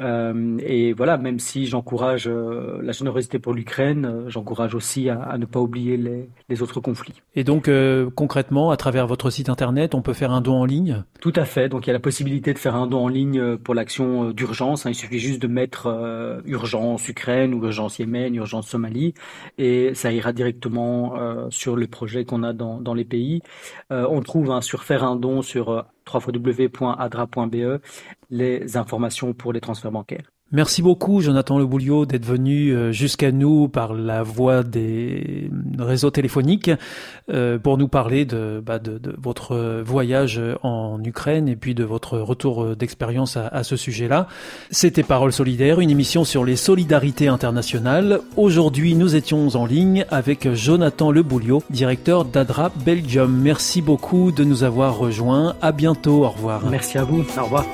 Euh, 0.01 0.59
et 0.65 0.93
voilà, 0.93 1.19
même 1.19 1.39
si 1.39 1.67
j'encourage 1.67 2.29
euh, 2.29 2.81
la 2.83 2.93
générosité 2.93 3.39
pour 3.39 3.53
l'Ukraine, 3.53 4.05
euh, 4.05 4.29
j'encourage 4.29 4.75
aussi 4.75 5.09
à, 5.09 5.21
à, 5.21 5.39
ne 5.39 5.47
pas 5.47 5.61
oublier 5.61 5.97
les, 5.97 6.29
les 6.49 6.63
autres 6.63 6.81
conflits. 6.81 7.23
Et 7.35 7.45
donc 7.45 7.71
concrètement, 8.15 8.71
à 8.71 8.77
travers 8.77 9.07
votre 9.07 9.31
site 9.31 9.49
internet, 9.49 9.95
on 9.95 10.03
peut 10.03 10.13
faire 10.13 10.31
un 10.31 10.41
don 10.41 10.61
en 10.61 10.65
ligne? 10.65 11.05
Tout 11.21 11.33
à 11.37 11.45
fait. 11.45 11.69
Donc 11.69 11.87
il 11.87 11.89
y 11.89 11.91
a 11.91 11.95
la 11.95 12.01
possibilité 12.01 12.53
de 12.53 12.59
faire 12.59 12.75
un 12.75 12.87
don 12.87 13.05
en 13.05 13.09
ligne 13.09 13.57
pour 13.57 13.75
l'action 13.75 14.31
d'urgence. 14.31 14.87
Hein. 14.87 14.91
Il 14.91 14.95
suffit 14.95 15.19
juste 15.19 15.41
de 15.41 15.47
mettre 15.47 16.41
urgence 16.47 17.09
Ukraine 17.09 17.55
ou 17.55 17.65
urgence 17.65 17.99
Yémen, 17.99 18.35
urgence 18.35 18.69
Somalie, 18.69 19.15
et 19.57 19.95
ça 19.95 20.13
ira 20.13 20.33
directement 20.33 21.15
sur 21.51 21.77
le 21.77 21.87
projet 21.87 22.25
qu'on 22.25 22.43
a 22.43 22.53
dans, 22.53 22.81
dans 22.81 22.95
les 22.95 23.05
pays. 23.05 23.43
on 23.91 24.21
trouve 24.21 24.51
hein, 24.51 24.61
sur 24.61 24.85
faire 24.85 25.05
un 25.05 25.17
don 25.17 25.43
sur 25.43 25.85
www.adra.be 26.13 27.81
les 28.31 28.77
informations 28.77 29.35
pour 29.35 29.53
les 29.53 29.61
transferts 29.61 29.93
bancaires. 29.93 30.31
Merci 30.51 30.81
beaucoup, 30.81 31.21
Jonathan 31.21 31.59
Le 31.59 31.67
Bouliot, 31.67 32.07
d'être 32.07 32.25
venu 32.25 32.71
euh, 32.71 32.91
jusqu'à 32.91 33.33
nous 33.33 33.69
par 33.69 33.93
la 33.93 34.23
voie 34.23 34.63
des 34.63 35.51
réseaux 35.79 36.11
téléphoniques 36.11 36.71
euh, 37.31 37.59
pour 37.59 37.77
nous 37.77 37.89
parler 37.89 38.25
de, 38.25 38.63
bah, 38.65 38.79
de, 38.79 38.97
de, 38.97 39.15
votre 39.19 39.83
voyage 39.83 40.41
en 40.63 41.03
Ukraine 41.05 41.49
et 41.49 41.57
puis 41.57 41.75
de 41.75 41.85
votre 41.85 42.19
retour 42.19 42.75
d'expérience 42.77 43.37
à, 43.37 43.47
à, 43.49 43.63
ce 43.63 43.77
sujet-là. 43.77 44.27
C'était 44.71 45.03
Parole 45.03 45.35
solidaire, 45.35 45.81
une 45.81 45.91
émission 45.91 46.25
sur 46.25 46.47
les 46.47 46.57
solidarités 46.57 47.29
internationales. 47.29 48.21
Aujourd'hui, 48.37 48.95
nous 48.95 49.17
étions 49.17 49.49
en 49.49 49.67
ligne 49.67 50.07
avec 50.11 50.55
Jonathan 50.55 51.11
Le 51.11 51.23
Bouliot, 51.23 51.63
directeur 51.69 52.25
d'Adra 52.25 52.73
Belgium. 52.87 53.39
Merci 53.39 53.83
beaucoup 53.83 54.33
de 54.33 54.45
nous 54.45 54.65
avoir 54.65 54.97
rejoints. 54.97 55.57
À 55.61 55.73
bientôt. 55.73 56.25
Au 56.25 56.31
revoir. 56.31 56.65
Merci 56.71 56.97
à 56.97 57.05
vous. 57.05 57.25
Au 57.39 57.45
revoir. 57.45 57.67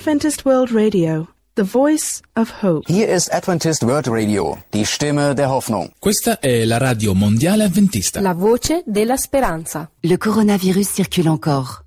Adventist 0.00 0.46
World 0.46 0.70
Radio, 0.72 1.28
the 1.56 1.62
voice 1.62 2.22
of 2.34 2.62
hope. 2.62 2.90
Hier 2.90 3.06
ist 3.06 3.30
Adventist 3.34 3.82
World 3.82 4.08
Radio, 4.08 4.56
die 4.72 4.86
Stimme 4.86 5.34
der 5.34 5.50
Hoffnung. 5.50 5.90
Questa 5.98 6.38
è 6.40 6.64
la 6.64 6.78
radio 6.78 7.12
mondiale 7.12 7.64
adventista. 7.64 8.18
La 8.22 8.32
voce 8.32 8.82
della 8.86 9.18
speranza. 9.18 9.90
Le 10.00 10.16
coronavirus 10.16 10.94
circule 10.94 11.28
encore. 11.28 11.84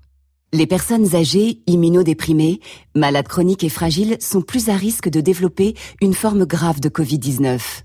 Les 0.52 0.68
personnes 0.68 1.12
âgées, 1.16 1.58
immunodéprimées, 1.66 2.60
malades 2.94 3.26
chroniques 3.26 3.64
et 3.64 3.68
fragiles 3.68 4.16
sont 4.20 4.42
plus 4.42 4.68
à 4.68 4.76
risque 4.76 5.08
de 5.08 5.20
développer 5.20 5.74
une 6.00 6.14
forme 6.14 6.44
grave 6.46 6.78
de 6.78 6.88
Covid-19. 6.88 7.82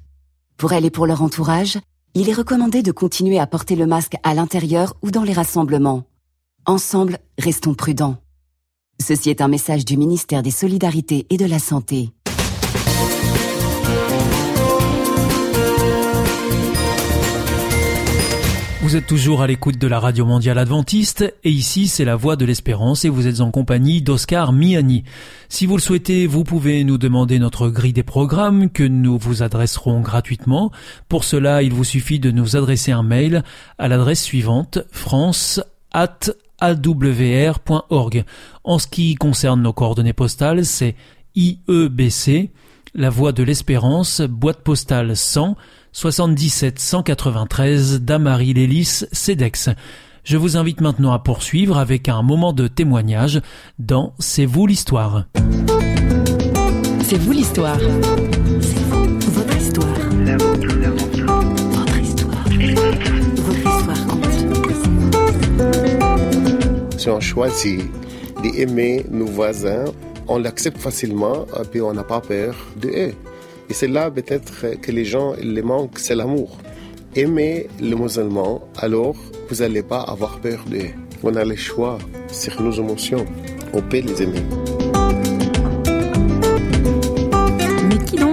Pour 0.58 0.74
elles 0.74 0.86
et 0.86 0.92
pour 0.92 1.08
leur 1.08 1.24
entourage, 1.24 1.80
il 2.14 2.30
est 2.30 2.38
recommandé 2.38 2.84
de 2.84 2.92
continuer 2.92 3.40
à 3.40 3.48
porter 3.48 3.76
le 3.76 3.88
masque 3.88 4.14
à 4.22 4.36
l'intérieur 4.36 4.94
ou 5.02 5.10
dans 5.10 5.24
les 5.24 5.34
rassemblements. 5.34 6.04
Ensemble, 6.68 7.18
restons 7.40 7.74
prudents. 7.74 8.18
Ceci 9.02 9.30
est 9.30 9.42
un 9.42 9.48
message 9.48 9.86
du 9.86 9.98
ministère 9.98 10.44
des 10.44 10.52
Solidarités 10.52 11.26
et 11.30 11.38
de 11.38 11.46
la 11.46 11.58
Santé. 11.58 12.12
Vous 18.82 18.96
êtes 18.96 19.06
toujours 19.06 19.42
à 19.42 19.48
l'écoute 19.48 19.78
de 19.78 19.88
la 19.88 20.00
Radio 20.00 20.26
Mondiale 20.26 20.58
Adventiste 20.58 21.34
et 21.44 21.52
ici 21.52 21.88
c'est 21.88 22.06
la 22.06 22.16
Voix 22.16 22.36
de 22.36 22.46
l'Espérance 22.46 23.06
et 23.06 23.10
vous 23.10 23.28
êtes 23.28 23.40
en 23.40 23.52
compagnie 23.52 24.02
d'Oscar 24.02 24.52
Miani. 24.52 25.04
Si 25.48 25.66
vous 25.66 25.76
le 25.76 25.82
souhaitez, 25.82 26.26
vous 26.26 26.44
pouvez 26.44 26.84
nous 26.84 26.98
demander 26.98 27.40
notre 27.40 27.70
grille 27.70 27.94
des 27.94 28.04
programmes 28.04 28.70
que 28.70 28.84
nous 28.84 29.18
vous 29.18 29.44
adresserons 29.44 30.02
gratuitement. 30.02 30.72
Pour 31.08 31.24
cela, 31.24 31.62
il 31.62 31.72
vous 31.72 31.84
suffit 31.84 32.20
de 32.20 32.32
nous 32.32 32.56
adresser 32.56 32.92
un 32.92 33.04
mail 33.04 33.44
à 33.78 33.88
l'adresse 33.88 34.24
suivante 34.24 34.80
france 34.92 35.62
at. 35.92 36.32
En 36.62 36.76
ce 38.80 38.88
qui 38.88 39.16
concerne 39.16 39.62
nos 39.62 39.72
coordonnées 39.72 40.14
postales, 40.14 40.66
c'est 40.66 40.96
IEBC, 41.36 42.52
la 42.94 43.10
voie 43.10 43.32
de 43.32 43.44
l'espérance, 43.44 44.22
boîte 44.22 44.62
postale 44.62 45.16
100, 45.16 45.56
77 45.94 46.80
193 46.80 48.02
Damary 48.02 48.54
Lélis, 48.54 49.06
CEDEX. 49.12 49.70
Je 50.24 50.38
vous 50.38 50.58
invite 50.58 50.82
maintenant 50.82 51.14
à 51.14 51.20
poursuivre 51.20 51.78
avec 51.78 52.10
un 52.10 52.22
moment 52.22 52.52
de 52.52 52.68
témoignage 52.68 53.42
dans 53.80 54.14
C'est 54.20 54.46
vous 54.46 54.68
l'histoire. 54.68 55.26
C'est 57.04 57.18
vous 57.18 57.32
l'histoire. 57.32 57.78
Si 67.00 67.08
on 67.10 67.22
choisit 67.22 67.80
d'aimer 68.44 69.06
nos 69.10 69.26
voisins, 69.26 69.86
on 70.28 70.38
l'accepte 70.38 70.80
facilement 70.80 71.46
et 71.58 71.64
puis 71.64 71.80
on 71.80 71.94
n'a 71.94 72.04
pas 72.04 72.20
peur 72.20 72.54
de 72.76 72.90
eux. 72.90 73.14
Et 73.70 73.74
c'est 73.74 73.88
là 73.88 74.12
peut-être 74.12 74.82
que 74.82 74.92
les 74.92 75.06
gens 75.06 75.34
les 75.42 75.62
manquent, 75.62 75.98
c'est 75.98 76.14
l'amour. 76.14 76.58
Aimez 77.16 77.68
les 77.80 77.96
musulmans, 77.96 78.68
alors 78.80 79.16
vous 79.50 79.56
n'allez 79.62 79.82
pas 79.82 80.02
avoir 80.02 80.42
peur 80.42 80.66
d'eux. 80.70 80.90
On 81.24 81.34
a 81.38 81.46
le 81.46 81.56
choix 81.56 82.00
sur 82.28 82.62
nos 82.62 82.74
émotions. 82.74 83.26
On 83.74 83.82
peut 83.82 84.02
les 84.02 84.22
aimer. 84.22 84.89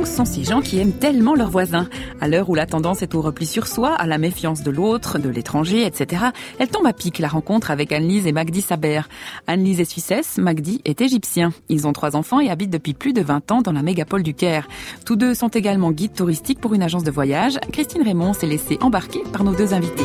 Sont 0.06 0.24
ces 0.24 0.44
gens 0.44 0.60
qui 0.60 0.78
aiment 0.78 0.92
tellement 0.92 1.34
leurs 1.34 1.50
voisins. 1.50 1.88
À 2.20 2.28
l'heure 2.28 2.48
où 2.48 2.54
la 2.54 2.66
tendance 2.66 3.02
est 3.02 3.14
au 3.14 3.20
repli 3.20 3.46
sur 3.46 3.66
soi, 3.66 3.94
à 3.94 4.06
la 4.06 4.18
méfiance 4.18 4.62
de 4.62 4.70
l'autre, 4.70 5.18
de 5.18 5.28
l'étranger, 5.28 5.84
etc., 5.84 6.26
elle 6.58 6.68
tombe 6.68 6.86
à 6.86 6.92
pic 6.92 7.18
la 7.18 7.28
rencontre 7.28 7.70
avec 7.70 7.92
Annelise 7.92 8.26
et 8.26 8.32
Magdi 8.32 8.62
Saber. 8.62 9.02
Annelise 9.46 9.80
est 9.80 9.90
suissesse, 9.90 10.38
Magdi 10.38 10.80
est 10.84 11.00
égyptien. 11.00 11.52
Ils 11.68 11.86
ont 11.86 11.92
trois 11.92 12.16
enfants 12.16 12.40
et 12.40 12.50
habitent 12.50 12.70
depuis 12.70 12.94
plus 12.94 13.12
de 13.12 13.22
20 13.22 13.52
ans 13.52 13.62
dans 13.62 13.72
la 13.72 13.82
mégapole 13.82 14.22
du 14.22 14.34
Caire. 14.34 14.68
Tous 15.04 15.16
deux 15.16 15.34
sont 15.34 15.48
également 15.48 15.90
guides 15.90 16.14
touristiques 16.14 16.60
pour 16.60 16.74
une 16.74 16.82
agence 16.82 17.04
de 17.04 17.10
voyage. 17.10 17.58
Christine 17.72 18.02
Raymond 18.02 18.32
s'est 18.32 18.46
laissée 18.46 18.78
embarquer 18.80 19.22
par 19.32 19.44
nos 19.44 19.54
deux 19.54 19.74
invités. 19.74 20.04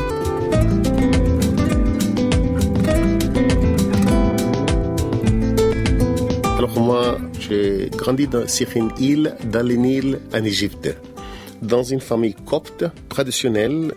J'ai 7.51 7.89
grandi 7.89 8.27
dans, 8.27 8.48
sur 8.48 8.70
une 8.77 8.91
île 8.98 9.36
dans 9.43 9.65
le 9.67 9.75
Nil 9.75 10.20
en 10.34 10.43
Égypte, 10.43 10.96
dans 11.62 11.84
une 11.84 12.00
famille 12.00 12.36
copte 12.46 12.86
traditionnelle 13.10 13.93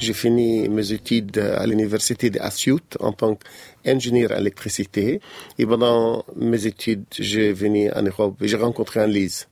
J'ai 0.00 0.14
fini 0.14 0.68
mes 0.70 0.90
études 0.92 1.38
à 1.38 1.66
l'université 1.66 2.30
de 2.30 2.40
Asyut 2.40 2.86
en 3.00 3.12
tant 3.12 3.36
qu'ingénieur 3.36 4.32
en 4.32 4.38
électricité. 4.38 5.20
Et 5.58 5.66
pendant 5.66 6.24
mes 6.34 6.66
études, 6.66 7.04
j'ai 7.18 7.52
venu 7.52 7.90
en 7.92 8.02
Europe 8.02 8.36
et 8.42 8.48
j'ai 8.48 8.56
rencontré 8.56 9.00
Anne-Lise. 9.00 9.46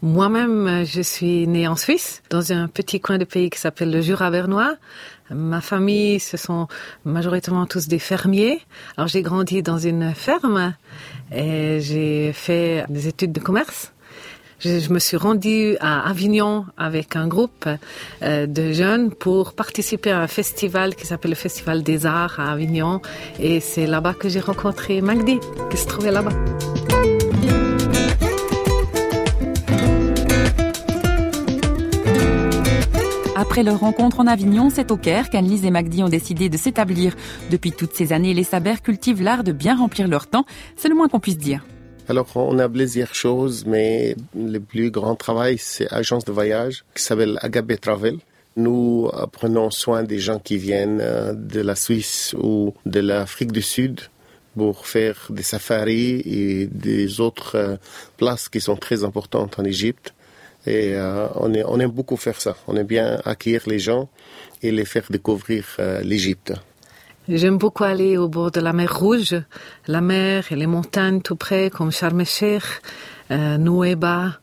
Moi-même, 0.00 0.84
je 0.84 1.02
suis 1.02 1.46
née 1.46 1.68
en 1.68 1.76
Suisse, 1.76 2.22
dans 2.30 2.52
un 2.52 2.66
petit 2.68 3.00
coin 3.00 3.18
de 3.18 3.24
pays 3.24 3.50
qui 3.50 3.58
s'appelle 3.58 3.90
le 3.92 4.00
Jura 4.00 4.30
bernois. 4.30 4.76
Ma 5.34 5.60
famille, 5.60 6.20
ce 6.20 6.36
sont 6.36 6.68
majoritairement 7.04 7.66
tous 7.66 7.88
des 7.88 7.98
fermiers. 7.98 8.60
Alors 8.96 9.08
j'ai 9.08 9.22
grandi 9.22 9.62
dans 9.62 9.78
une 9.78 10.14
ferme 10.14 10.74
et 11.34 11.80
j'ai 11.80 12.32
fait 12.32 12.84
des 12.88 13.08
études 13.08 13.32
de 13.32 13.40
commerce. 13.40 13.92
Je, 14.64 14.92
me 14.92 15.00
suis 15.00 15.16
rendue 15.16 15.76
à 15.80 16.08
Avignon 16.08 16.66
avec 16.76 17.16
un 17.16 17.26
groupe 17.26 17.68
euh, 18.22 18.46
de 18.46 18.72
jeunes 18.72 19.10
pour 19.10 19.54
participer 19.54 20.12
à 20.12 20.20
un 20.20 20.28
festival 20.28 20.94
qui 20.94 21.04
s'appelle 21.04 21.32
le 21.32 21.36
Festival 21.36 21.82
des 21.82 22.06
Arts 22.06 22.38
à 22.38 22.52
Avignon. 22.52 23.00
Et 23.40 23.58
c'est 23.58 23.88
là-bas 23.88 24.14
que 24.14 24.28
j'ai 24.28 24.40
rencontré 24.40 25.00
Magdi, 25.00 25.40
qui 25.68 25.76
se 25.76 25.86
trouvait 25.88 26.12
là-bas. 26.12 26.30
Après 33.42 33.64
leur 33.64 33.80
rencontre 33.80 34.20
en 34.20 34.28
Avignon, 34.28 34.70
c'est 34.70 34.92
au 34.92 34.96
Caire 34.96 35.28
qu'Annelise 35.28 35.64
et 35.64 35.72
Magdi 35.72 36.04
ont 36.04 36.08
décidé 36.08 36.48
de 36.48 36.56
s'établir. 36.56 37.16
Depuis 37.50 37.72
toutes 37.72 37.92
ces 37.92 38.12
années, 38.12 38.34
les 38.34 38.44
Sabers 38.44 38.82
cultivent 38.82 39.20
l'art 39.20 39.42
de 39.42 39.50
bien 39.50 39.76
remplir 39.76 40.06
leur 40.06 40.28
temps. 40.28 40.46
C'est 40.76 40.88
le 40.88 40.94
moins 40.94 41.08
qu'on 41.08 41.18
puisse 41.18 41.38
dire. 41.38 41.66
Alors, 42.08 42.28
on 42.36 42.56
a 42.60 42.68
plusieurs 42.68 43.16
choses, 43.16 43.66
mais 43.66 44.14
le 44.36 44.60
plus 44.60 44.92
grand 44.92 45.16
travail, 45.16 45.58
c'est 45.58 45.90
l'agence 45.90 46.24
de 46.24 46.30
voyage 46.30 46.84
qui 46.94 47.02
s'appelle 47.02 47.36
Agape 47.42 47.80
Travel. 47.80 48.18
Nous 48.54 49.10
prenons 49.32 49.72
soin 49.72 50.04
des 50.04 50.20
gens 50.20 50.38
qui 50.38 50.56
viennent 50.56 51.00
euh, 51.02 51.32
de 51.32 51.60
la 51.60 51.74
Suisse 51.74 52.36
ou 52.40 52.74
de 52.86 53.00
l'Afrique 53.00 53.50
du 53.50 53.62
Sud 53.62 54.02
pour 54.56 54.86
faire 54.86 55.26
des 55.30 55.42
safaris 55.42 56.22
et 56.24 56.68
des 56.68 57.18
autres 57.18 57.56
euh, 57.56 57.76
places 58.18 58.48
qui 58.48 58.60
sont 58.60 58.76
très 58.76 59.02
importantes 59.02 59.58
en 59.58 59.64
Égypte. 59.64 60.14
Et 60.66 60.94
euh, 60.94 61.28
on, 61.34 61.80
aime 61.80 61.90
beaucoup 61.90 62.16
faire 62.16 62.40
ça. 62.40 62.56
On 62.66 62.76
aime 62.76 62.86
bien 62.86 63.20
accueillir 63.24 63.62
les 63.66 63.78
gens 63.78 64.08
et 64.62 64.70
les 64.70 64.84
faire 64.84 65.04
découvrir 65.10 65.64
l'Égypte. 66.02 66.52
J'aime 67.28 67.56
beaucoup 67.56 67.84
aller 67.84 68.16
au 68.16 68.28
bord 68.28 68.50
de 68.50 68.60
la 68.60 68.72
mer 68.72 68.98
Rouge, 68.98 69.36
la 69.86 70.00
mer 70.00 70.50
et 70.50 70.56
les 70.56 70.66
montagnes 70.66 71.20
tout 71.20 71.36
près, 71.36 71.70
comme 71.70 71.92
Sharm 71.92 72.22
euh, 73.30 73.58
Nouéba. 73.58 74.40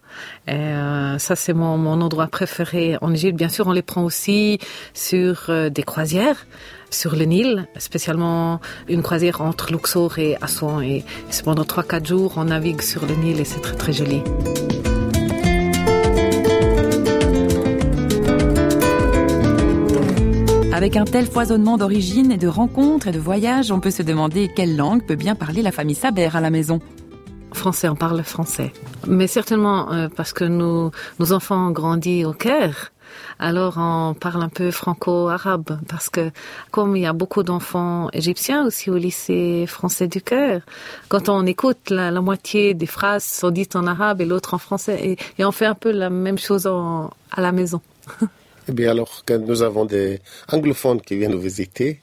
Euh, 0.50 1.18
ça, 1.18 1.36
c'est 1.36 1.54
mon, 1.54 1.86
endroit 2.02 2.28
préféré 2.28 2.98
en 3.02 3.14
Égypte. 3.14 3.38
Bien 3.38 3.50
sûr, 3.50 3.68
on 3.68 3.74
les 3.74 3.82
prend 3.82 4.04
aussi 4.04 4.60
sur 4.94 5.48
euh, 5.50 5.70
des 5.70 5.84
croisières 5.84 6.48
sur 6.90 7.16
le 7.16 7.26
Nil, 7.26 7.68
spécialement 7.78 8.62
une 8.88 9.04
croisière 9.04 9.42
entre 9.42 9.72
Luxor 9.72 10.18
et 10.18 10.38
Assouan. 10.42 10.82
Et 10.82 11.04
c'est 11.30 11.44
pendant 11.44 11.64
3-4 11.64 12.08
jours, 12.08 12.34
on 12.38 12.46
navigue 12.46 12.82
sur 12.82 13.06
le 13.06 13.14
Nil 13.14 13.40
et 13.40 13.46
c'est 13.46 13.62
très 13.62 13.76
très 13.76 13.94
joli. 13.94 14.24
Avec 20.80 20.96
un 20.96 21.04
tel 21.04 21.26
foisonnement 21.26 21.76
d'origines 21.76 22.32
et 22.32 22.38
de 22.38 22.48
rencontres 22.48 23.10
et 23.10 23.12
de 23.12 23.20
voyages, 23.20 23.70
on 23.70 23.82
peut 23.82 23.92
se 23.92 24.02
demander 24.02 24.50
quelle 24.56 24.78
langue 24.78 25.06
peut 25.06 25.18
bien 25.18 25.36
parler 25.36 25.62
la 25.62 25.74
famille 25.74 25.94
Saber 25.94 26.30
à 26.34 26.40
la 26.40 26.50
maison. 26.50 26.80
Français, 27.52 27.90
on 27.90 27.98
parle 27.98 28.24
français. 28.24 28.72
Mais 29.06 29.28
certainement 29.28 29.92
euh, 29.92 30.08
parce 30.08 30.32
que 30.32 30.46
nos 30.46 30.94
enfants 31.34 31.68
ont 31.68 31.72
grandi 31.72 32.24
au 32.24 32.32
Caire. 32.32 32.94
Alors 33.40 33.74
on 33.76 34.14
parle 34.14 34.42
un 34.42 34.48
peu 34.48 34.72
franco-arabe 34.72 35.82
parce 35.90 36.08
que 36.08 36.32
comme 36.72 36.96
il 36.96 37.02
y 37.02 37.06
a 37.06 37.12
beaucoup 37.12 37.44
d'enfants 37.44 38.08
égyptiens 38.14 38.66
aussi 38.66 38.90
au 38.90 38.96
lycée 38.96 39.66
français 39.68 40.08
du 40.08 40.22
Caire, 40.22 40.62
quand 41.10 41.28
on 41.28 41.46
écoute 41.46 41.90
la, 41.90 42.10
moitié 42.22 42.74
des 42.74 42.86
phrases 42.86 43.26
sont 43.26 43.52
dites 43.52 43.76
en 43.76 43.86
arabe 43.86 44.22
et 44.22 44.26
l'autre 44.26 44.54
en 44.54 44.60
français 44.60 45.18
et, 45.38 45.44
on 45.44 45.52
fait 45.52 45.66
un 45.66 45.76
peu 45.76 45.92
la 45.92 46.10
même 46.10 46.38
chose 46.38 46.68
à 46.68 47.42
la 47.42 47.52
maison. 47.52 47.82
Eh 48.70 48.72
bien, 48.72 48.92
alors, 48.92 49.24
quand 49.26 49.40
nous 49.40 49.64
avons 49.64 49.86
des 49.86 50.20
anglophones 50.52 51.02
qui 51.02 51.18
viennent 51.18 51.32
nous 51.32 51.40
visiter, 51.40 52.02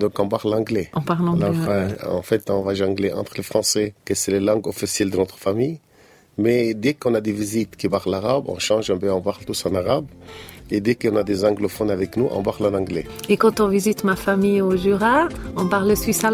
donc 0.00 0.18
on 0.18 0.28
parle 0.28 0.54
anglais. 0.54 0.90
On 0.96 1.02
parle 1.02 1.28
anglais. 1.28 1.52
Euh, 1.68 1.88
en 2.08 2.22
fait, 2.22 2.50
on 2.50 2.62
va 2.62 2.74
jongler 2.74 3.12
entre 3.12 3.34
le 3.36 3.44
français, 3.44 3.94
que 4.04 4.16
c'est 4.16 4.32
la 4.32 4.40
langue 4.40 4.66
officielle 4.66 5.10
de 5.10 5.16
notre 5.16 5.38
famille. 5.38 5.78
Mais 6.36 6.74
dès 6.74 6.94
qu'on 6.94 7.14
a 7.14 7.20
des 7.20 7.30
visites 7.30 7.76
qui 7.76 7.88
parlent 7.88 8.12
arabe, 8.12 8.46
on 8.48 8.58
change 8.58 8.90
un 8.90 8.98
peu, 8.98 9.08
on 9.12 9.20
parle 9.20 9.44
tous 9.44 9.64
en 9.66 9.74
arabe. 9.76 10.06
Et 10.72 10.80
dès 10.80 10.96
qu'on 10.96 11.14
a 11.14 11.22
des 11.22 11.44
anglophones 11.44 11.92
avec 11.92 12.16
nous, 12.16 12.28
on 12.32 12.42
parle 12.42 12.74
en 12.74 12.74
anglais. 12.76 13.06
Et 13.28 13.36
quand 13.36 13.60
on 13.60 13.68
visite 13.68 14.02
ma 14.02 14.16
famille 14.16 14.60
au 14.60 14.76
Jura, 14.76 15.28
on 15.56 15.68
parle 15.68 15.96
suisse 15.96 16.24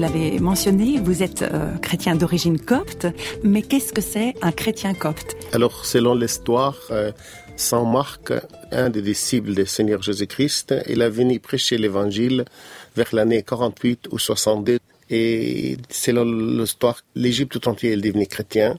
l'avez 0.00 0.38
mentionné, 0.40 0.98
vous 0.98 1.22
êtes 1.22 1.42
euh, 1.42 1.76
chrétien 1.76 2.16
d'origine 2.16 2.58
copte, 2.58 3.06
mais 3.44 3.60
qu'est-ce 3.60 3.92
que 3.92 4.00
c'est 4.00 4.34
un 4.40 4.50
chrétien 4.50 4.94
copte? 4.94 5.36
Alors, 5.52 5.84
selon 5.84 6.14
l'histoire, 6.14 6.78
euh, 6.90 7.12
Saint 7.56 7.84
Marc, 7.84 8.32
un 8.72 8.88
des 8.88 9.02
disciples 9.02 9.54
du 9.54 9.66
Seigneur 9.66 10.00
Jésus-Christ, 10.02 10.74
il 10.88 11.02
a 11.02 11.10
venu 11.10 11.38
prêcher 11.38 11.76
l'évangile 11.76 12.46
vers 12.96 13.08
l'année 13.12 13.42
48 13.42 14.08
ou 14.10 14.18
62. 14.18 14.78
Et 15.10 15.76
selon 15.90 16.24
l'histoire, 16.24 17.02
l'Égypte 17.14 17.52
tout 17.52 17.68
entier 17.68 17.92
est 17.92 17.96
devenu 17.96 18.26
chrétien. 18.26 18.78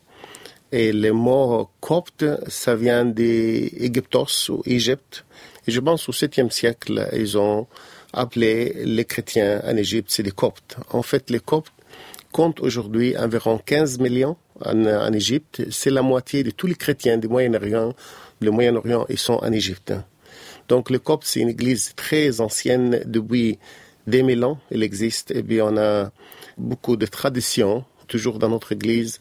Et 0.71 0.91
le 0.91 1.11
mot 1.11 1.69
copte, 1.81 2.25
ça 2.47 2.75
vient 2.75 3.05
d'Égyptos 3.05 4.49
ou 4.49 4.63
Égypte. 4.65 5.25
Et 5.67 5.71
je 5.71 5.79
pense 5.79 6.09
au 6.09 6.13
7e 6.13 6.49
siècle, 6.49 7.07
ils 7.13 7.37
ont 7.37 7.67
appelés 8.13 8.73
les 8.85 9.05
chrétiens 9.05 9.61
en 9.65 9.75
Égypte, 9.77 10.09
c'est 10.09 10.23
les 10.23 10.31
Coptes. 10.31 10.77
En 10.89 11.01
fait, 11.01 11.29
les 11.29 11.39
Coptes 11.39 11.71
comptent 12.31 12.59
aujourd'hui 12.61 13.17
environ 13.17 13.57
15 13.57 13.99
millions 13.99 14.37
en, 14.65 15.13
Égypte. 15.13 15.63
C'est 15.69 15.89
la 15.89 16.01
moitié 16.01 16.43
de 16.43 16.51
tous 16.51 16.67
les 16.67 16.75
chrétiens 16.75 17.17
du 17.17 17.27
Moyen-Orient. 17.27 17.93
Le 18.39 18.51
Moyen-Orient, 18.51 19.05
ils 19.09 19.17
sont 19.17 19.39
en 19.41 19.51
Égypte. 19.51 19.93
Donc, 20.67 20.89
le 20.89 20.99
Copte, 20.99 21.25
c'est 21.25 21.41
une 21.41 21.49
église 21.49 21.93
très 21.95 22.41
ancienne 22.41 23.01
depuis 23.05 23.59
des 24.07 24.23
mille 24.23 24.43
ans. 24.43 24.59
Elle 24.71 24.83
existe. 24.83 25.31
Et 25.31 25.43
puis, 25.43 25.61
on 25.61 25.77
a 25.77 26.11
beaucoup 26.57 26.95
de 26.95 27.05
traditions, 27.05 27.83
toujours 28.07 28.39
dans 28.39 28.49
notre 28.49 28.71
église. 28.71 29.19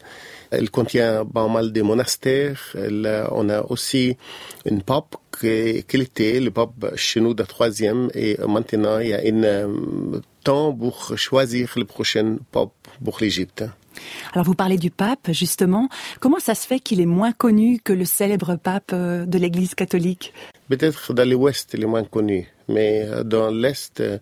Elle 0.51 0.69
contient 0.69 1.25
pas 1.25 1.47
mal 1.47 1.71
de 1.71 1.81
monastères. 1.81 2.75
on 2.75 3.49
a 3.49 3.61
aussi 3.69 4.17
une 4.65 4.81
pape 4.83 5.15
qui, 5.39 5.47
était 5.47 6.39
le 6.39 6.51
pape 6.51 6.95
chez 6.95 7.21
nous 7.21 7.33
de 7.33 7.43
troisième. 7.43 8.09
Et 8.13 8.37
maintenant, 8.47 8.99
il 8.99 9.09
y 9.09 9.13
a 9.13 9.19
un 9.19 9.43
euh, 9.43 10.19
temps 10.43 10.73
pour 10.73 11.17
choisir 11.17 11.71
le 11.77 11.85
prochain 11.85 12.37
pape 12.51 12.71
pour 13.03 13.17
l'Égypte. 13.21 13.63
Alors 14.33 14.45
vous 14.45 14.55
parlez 14.55 14.77
du 14.77 14.91
pape, 14.91 15.31
justement. 15.31 15.89
Comment 16.19 16.39
ça 16.39 16.55
se 16.55 16.65
fait 16.67 16.79
qu'il 16.79 17.01
est 17.01 17.05
moins 17.05 17.31
connu 17.31 17.79
que 17.83 17.93
le 17.93 18.05
célèbre 18.05 18.55
pape 18.55 18.91
euh, 18.93 19.25
de 19.25 19.37
l'Église 19.37 19.75
catholique? 19.75 20.33
Peut-être 20.69 21.13
dans 21.13 21.29
l'Ouest, 21.29 21.71
il 21.73 21.83
est 21.83 21.87
moins 21.87 22.03
connu, 22.03 22.47
mais 22.67 23.03
euh, 23.05 23.23
dans 23.23 23.49
l'Est, 23.49 23.99
euh, 23.99 24.19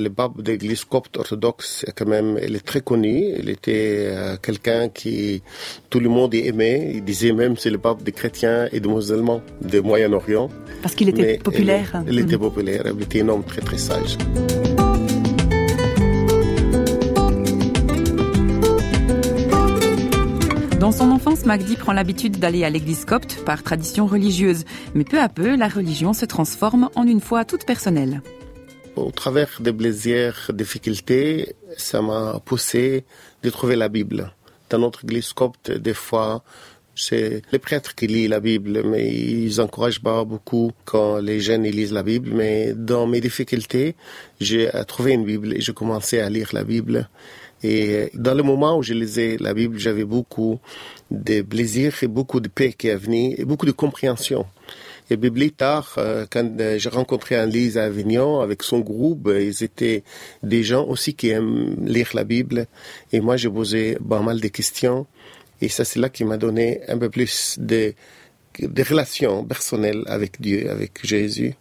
le 0.00 0.10
pape 0.10 0.40
de 0.40 0.52
l'Église 0.52 0.84
copte 0.84 1.16
orthodoxe, 1.16 1.84
quand 1.96 2.06
même, 2.06 2.38
il 2.42 2.56
est 2.56 2.64
très 2.64 2.80
connu. 2.80 3.34
Il 3.38 3.48
était 3.48 4.06
euh, 4.08 4.36
quelqu'un 4.40 4.88
qui 4.88 5.42
tout 5.90 6.00
le 6.00 6.08
monde 6.08 6.34
aimait. 6.34 6.92
Il 6.94 7.04
disait 7.04 7.32
même 7.32 7.56
c'est 7.56 7.70
le 7.70 7.78
pape 7.78 8.02
des 8.02 8.12
chrétiens 8.12 8.68
et 8.72 8.80
des 8.80 8.88
musulmans 8.88 9.42
du 9.60 9.80
Moyen-Orient. 9.80 10.48
Parce 10.82 10.94
qu'il 10.94 11.08
était 11.08 11.38
populaire. 11.38 12.02
Il, 12.08 12.18
était 12.18 12.38
populaire. 12.38 12.84
Il 12.94 13.02
était 13.02 13.22
un 13.22 13.28
homme 13.28 13.44
très 13.44 13.60
très 13.60 13.78
sage. 13.78 14.16
Dans 20.82 20.90
son 20.90 21.12
enfance, 21.12 21.46
Magdi 21.46 21.76
prend 21.76 21.92
l'habitude 21.92 22.38
d'aller 22.40 22.64
à 22.64 22.70
l'église 22.70 23.04
copte 23.04 23.44
par 23.44 23.62
tradition 23.62 24.06
religieuse. 24.06 24.64
Mais 24.94 25.04
peu 25.04 25.20
à 25.20 25.28
peu, 25.28 25.54
la 25.54 25.68
religion 25.68 26.12
se 26.12 26.24
transforme 26.24 26.90
en 26.96 27.06
une 27.06 27.20
foi 27.20 27.44
toute 27.44 27.64
personnelle. 27.64 28.20
Au 28.94 29.10
travers 29.10 29.48
des 29.60 29.72
plaisirs, 29.72 30.50
difficultés, 30.52 31.54
ça 31.78 32.02
m'a 32.02 32.40
poussé 32.44 33.04
de 33.42 33.48
trouver 33.48 33.74
la 33.74 33.88
Bible. 33.88 34.32
Dans 34.68 34.78
notre 34.78 35.04
église 35.04 35.32
copte, 35.32 35.70
des 35.70 35.94
fois, 35.94 36.44
c'est 36.94 37.40
les 37.52 37.58
prêtres 37.58 37.94
qui 37.94 38.06
lisent 38.06 38.28
la 38.28 38.40
Bible, 38.40 38.82
mais 38.84 39.10
ils 39.10 39.60
encouragent 39.62 40.02
pas 40.02 40.24
beaucoup 40.24 40.72
quand 40.84 41.18
les 41.18 41.40
jeunes 41.40 41.62
lisent 41.62 41.92
la 41.92 42.02
Bible. 42.02 42.32
Mais 42.34 42.74
dans 42.74 43.06
mes 43.06 43.22
difficultés, 43.22 43.96
j'ai 44.40 44.70
trouvé 44.86 45.12
une 45.12 45.24
Bible 45.24 45.54
et 45.54 45.60
j'ai 45.62 45.72
commencé 45.72 46.20
à 46.20 46.28
lire 46.28 46.50
la 46.52 46.64
Bible. 46.64 47.08
Et 47.62 48.10
dans 48.14 48.34
le 48.34 48.42
moment 48.42 48.76
où 48.76 48.82
je 48.82 48.92
lisais 48.92 49.38
la 49.40 49.54
Bible, 49.54 49.78
j'avais 49.78 50.04
beaucoup 50.04 50.60
de 51.10 51.40
plaisir 51.40 51.94
et 52.02 52.08
beaucoup 52.08 52.40
de 52.40 52.48
paix 52.48 52.74
qui 52.74 52.88
est 52.88 52.96
venu 52.96 53.34
et 53.38 53.44
beaucoup 53.46 53.66
de 53.66 53.72
compréhension. 53.72 54.44
Et 55.10 55.50
tard, 55.50 55.94
euh, 55.98 56.26
quand 56.30 56.60
euh, 56.60 56.78
j'ai 56.78 56.88
rencontré 56.88 57.34
Annelise 57.36 57.76
à 57.76 57.84
Avignon 57.84 58.40
avec 58.40 58.62
son 58.62 58.80
groupe, 58.80 59.26
euh, 59.26 59.42
ils 59.42 59.62
étaient 59.62 60.04
des 60.42 60.62
gens 60.62 60.86
aussi 60.86 61.14
qui 61.14 61.28
aiment 61.30 61.76
lire 61.84 62.10
la 62.14 62.24
Bible. 62.24 62.66
Et 63.12 63.20
moi, 63.20 63.36
j'ai 63.36 63.50
posé 63.50 63.98
pas 64.08 64.20
mal 64.20 64.40
de 64.40 64.48
questions. 64.48 65.06
Et 65.60 65.68
ça, 65.68 65.84
c'est 65.84 65.98
là 65.98 66.08
qui 66.08 66.24
m'a 66.24 66.38
donné 66.38 66.80
un 66.88 66.96
peu 66.98 67.10
plus 67.10 67.56
de, 67.58 67.94
de 68.58 68.82
relations 68.82 69.44
personnelles 69.44 70.02
avec 70.06 70.40
Dieu, 70.40 70.70
avec 70.70 71.04
Jésus. 71.04 71.54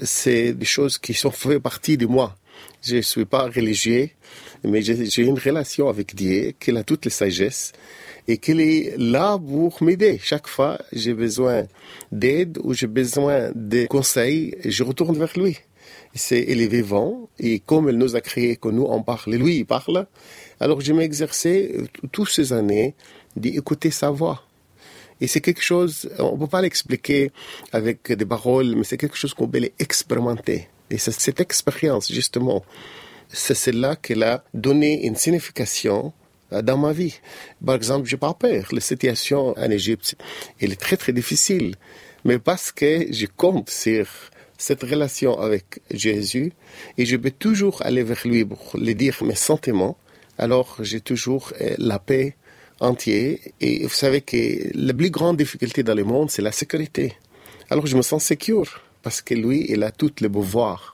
C'est 0.00 0.52
des 0.52 0.66
choses 0.66 0.98
qui 0.98 1.14
sont 1.14 1.30
fait 1.30 1.60
partie 1.60 1.96
de 1.96 2.06
moi. 2.06 2.36
Je 2.82 2.96
ne 2.96 3.02
suis 3.02 3.24
pas 3.24 3.44
religieux, 3.44 4.10
mais 4.62 4.82
j'ai 4.82 5.22
une 5.22 5.38
relation 5.38 5.88
avec 5.88 6.14
Dieu, 6.14 6.52
qu'il 6.60 6.76
a 6.76 6.84
toutes 6.84 7.06
les 7.06 7.10
sagesses 7.10 7.72
et 8.28 8.38
qu'il 8.38 8.60
est 8.60 8.94
là 8.98 9.38
pour 9.38 9.82
m'aider. 9.82 10.18
Chaque 10.22 10.48
fois 10.48 10.78
j'ai 10.92 11.14
besoin 11.14 11.64
d'aide 12.12 12.58
ou 12.62 12.74
j'ai 12.74 12.86
besoin 12.86 13.50
de 13.54 13.86
conseils, 13.86 14.56
je 14.64 14.82
retourne 14.82 15.16
vers 15.16 15.32
lui. 15.36 15.58
C'est 16.14 16.44
il 16.48 16.60
est 16.60 16.68
vivant 16.68 17.28
et 17.38 17.58
comme 17.58 17.88
il 17.88 17.96
nous 17.96 18.16
a 18.16 18.20
créé 18.20 18.56
que 18.56 18.68
nous 18.68 18.86
on 18.88 19.02
parle, 19.02 19.34
lui 19.34 19.56
il 19.56 19.66
parle. 19.66 20.06
Alors 20.60 20.80
je 20.80 20.92
euh, 20.92 21.86
toutes 22.12 22.30
ces 22.30 22.52
années 22.52 22.94
d'écouter 23.36 23.90
sa 23.90 24.10
voix. 24.10 24.42
Et 25.20 25.26
c'est 25.26 25.40
quelque 25.40 25.62
chose, 25.62 26.10
on 26.18 26.32
ne 26.32 26.38
peut 26.38 26.48
pas 26.48 26.60
l'expliquer 26.60 27.30
avec 27.72 28.12
des 28.12 28.26
paroles, 28.26 28.74
mais 28.76 28.84
c'est 28.84 28.96
quelque 28.96 29.16
chose 29.16 29.32
qu'on 29.32 29.48
peut 29.48 29.70
expérimenter. 29.78 30.68
Et 30.90 30.98
c'est 30.98 31.12
cette 31.12 31.40
expérience, 31.40 32.12
justement, 32.12 32.64
c'est 33.28 33.54
celle-là 33.54 33.96
qu'elle 33.96 34.22
a 34.22 34.44
donné 34.52 35.06
une 35.06 35.16
signification 35.16 36.12
dans 36.62 36.78
ma 36.78 36.92
vie. 36.92 37.14
Par 37.64 37.74
exemple, 37.74 38.08
je 38.08 38.14
n'ai 38.14 38.18
pas 38.18 38.34
peur. 38.34 38.66
La 38.72 38.80
situation 38.80 39.54
en 39.58 39.70
Égypte, 39.70 40.16
elle 40.60 40.72
est 40.72 40.80
très 40.80 40.96
très 40.96 41.12
difficile. 41.12 41.74
Mais 42.24 42.38
parce 42.38 42.72
que 42.72 43.12
je 43.12 43.26
compte 43.26 43.70
sur 43.70 44.06
cette 44.56 44.82
relation 44.82 45.38
avec 45.40 45.80
Jésus 45.90 46.52
et 46.96 47.04
je 47.04 47.16
peux 47.16 47.30
toujours 47.30 47.82
aller 47.82 48.02
vers 48.02 48.20
lui 48.24 48.44
pour 48.44 48.72
lui 48.74 48.94
dire 48.94 49.16
mes 49.22 49.34
sentiments, 49.34 49.96
alors 50.38 50.76
j'ai 50.80 51.00
toujours 51.00 51.52
euh, 51.60 51.74
la 51.78 51.98
paix 51.98 52.36
entière. 52.80 53.38
Et 53.60 53.82
vous 53.84 53.88
savez 53.90 54.20
que 54.20 54.70
la 54.74 54.94
plus 54.94 55.10
grande 55.10 55.36
difficulté 55.36 55.82
dans 55.82 55.94
le 55.94 56.04
monde, 56.04 56.30
c'est 56.30 56.42
la 56.42 56.52
sécurité. 56.52 57.14
Alors 57.70 57.86
je 57.86 57.96
me 57.96 58.02
sens 58.02 58.24
sécure 58.24 58.80
parce 59.02 59.20
que 59.20 59.34
lui, 59.34 59.66
il 59.68 59.82
a 59.82 59.90
toutes 59.90 60.20
les 60.20 60.28
pouvoirs. 60.28 60.93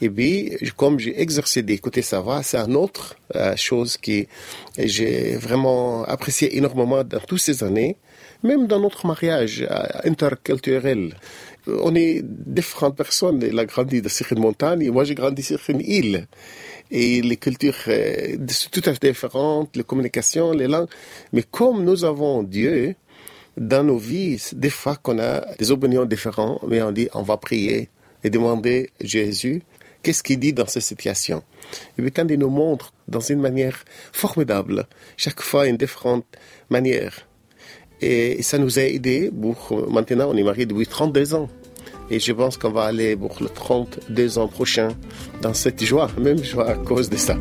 Et 0.00 0.10
puis, 0.10 0.52
comme 0.76 0.98
j'ai 0.98 1.20
exercé 1.20 1.62
d'écouter 1.62 2.02
sa 2.02 2.20
voix, 2.20 2.42
c'est 2.42 2.58
une 2.58 2.76
autre 2.76 3.16
euh, 3.36 3.54
chose 3.56 3.96
que 3.96 4.26
j'ai 4.78 5.36
vraiment 5.36 6.04
apprécié 6.04 6.56
énormément 6.56 7.04
dans 7.04 7.20
toutes 7.20 7.40
ces 7.40 7.62
années, 7.62 7.96
même 8.42 8.66
dans 8.66 8.80
notre 8.80 9.06
mariage 9.06 9.66
euh, 9.70 9.86
interculturel. 10.04 11.14
On 11.66 11.94
est 11.94 12.22
différentes 12.24 12.96
personnes. 12.96 13.40
Il 13.46 13.58
a 13.58 13.64
grandi 13.64 14.02
sur 14.08 14.30
une 14.32 14.40
montagne 14.40 14.82
et 14.82 14.90
moi 14.90 15.04
j'ai 15.04 15.14
grandi 15.14 15.42
sur 15.42 15.60
une 15.68 15.80
île. 15.80 16.26
Et 16.90 17.22
les 17.22 17.36
cultures 17.36 17.76
euh, 17.88 18.36
sont 18.48 18.70
tout 18.70 18.82
à 18.84 18.92
fait 18.92 19.08
différentes, 19.12 19.74
les 19.76 19.84
communications, 19.84 20.52
les 20.52 20.66
langues. 20.66 20.88
Mais 21.32 21.42
comme 21.42 21.84
nous 21.84 22.04
avons 22.04 22.42
Dieu, 22.42 22.96
dans 23.56 23.84
nos 23.84 23.96
vies, 23.96 24.42
des 24.52 24.70
fois 24.70 24.96
qu'on 24.96 25.18
a 25.20 25.54
des 25.56 25.70
opinions 25.70 26.04
différentes, 26.04 26.62
mais 26.66 26.82
on 26.82 26.92
dit 26.92 27.08
on 27.14 27.22
va 27.22 27.36
prier 27.36 27.88
et 28.24 28.30
demander 28.30 28.90
Jésus 29.00 29.62
qu'est-ce 30.04 30.22
qu'il 30.22 30.38
dit 30.38 30.52
dans 30.52 30.66
cette 30.66 30.82
situation? 30.82 31.42
Et 31.98 32.02
puis 32.02 32.12
quand 32.12 32.26
il 32.28 32.38
nous 32.38 32.50
montre 32.50 32.92
dans 33.08 33.20
une 33.20 33.40
manière 33.40 33.84
formidable, 34.12 34.86
chaque 35.16 35.40
fois 35.40 35.66
une 35.66 35.76
différente 35.76 36.26
manière. 36.70 37.26
Et 38.00 38.42
ça 38.42 38.58
nous 38.58 38.78
a 38.78 38.82
aidé 38.82 39.30
pour, 39.32 39.90
maintenant 39.90 40.28
on 40.30 40.36
est 40.36 40.42
mariés 40.44 40.66
depuis 40.66 40.86
32 40.86 41.34
ans. 41.34 41.48
Et 42.10 42.20
je 42.20 42.32
pense 42.32 42.58
qu'on 42.58 42.70
va 42.70 42.82
aller 42.82 43.16
pour 43.16 43.36
le 43.40 43.48
32 43.48 44.38
ans 44.38 44.46
prochain 44.46 44.88
dans 45.40 45.54
cette 45.54 45.82
joie, 45.82 46.10
même 46.18 46.44
joie 46.44 46.68
à 46.68 46.74
cause 46.74 47.08
de 47.08 47.16
ça. 47.16 47.36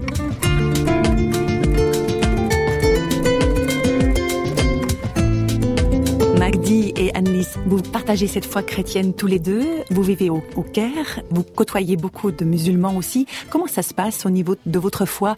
Annelise, 7.15 7.59
vous 7.67 7.81
partagez 7.81 8.27
cette 8.27 8.45
foi 8.45 8.63
chrétienne 8.63 9.13
tous 9.13 9.27
les 9.27 9.37
deux, 9.37 9.65
vous 9.91 10.01
vivez 10.01 10.29
au, 10.29 10.41
Caire, 10.73 11.21
vous 11.29 11.43
côtoyez 11.43 11.95
beaucoup 11.95 12.31
de 12.31 12.43
musulmans 12.43 12.95
aussi. 12.95 13.27
Comment 13.51 13.67
ça 13.67 13.83
se 13.83 13.93
passe 13.93 14.25
au 14.25 14.31
niveau 14.31 14.55
de 14.65 14.79
votre 14.79 15.05
foi? 15.05 15.37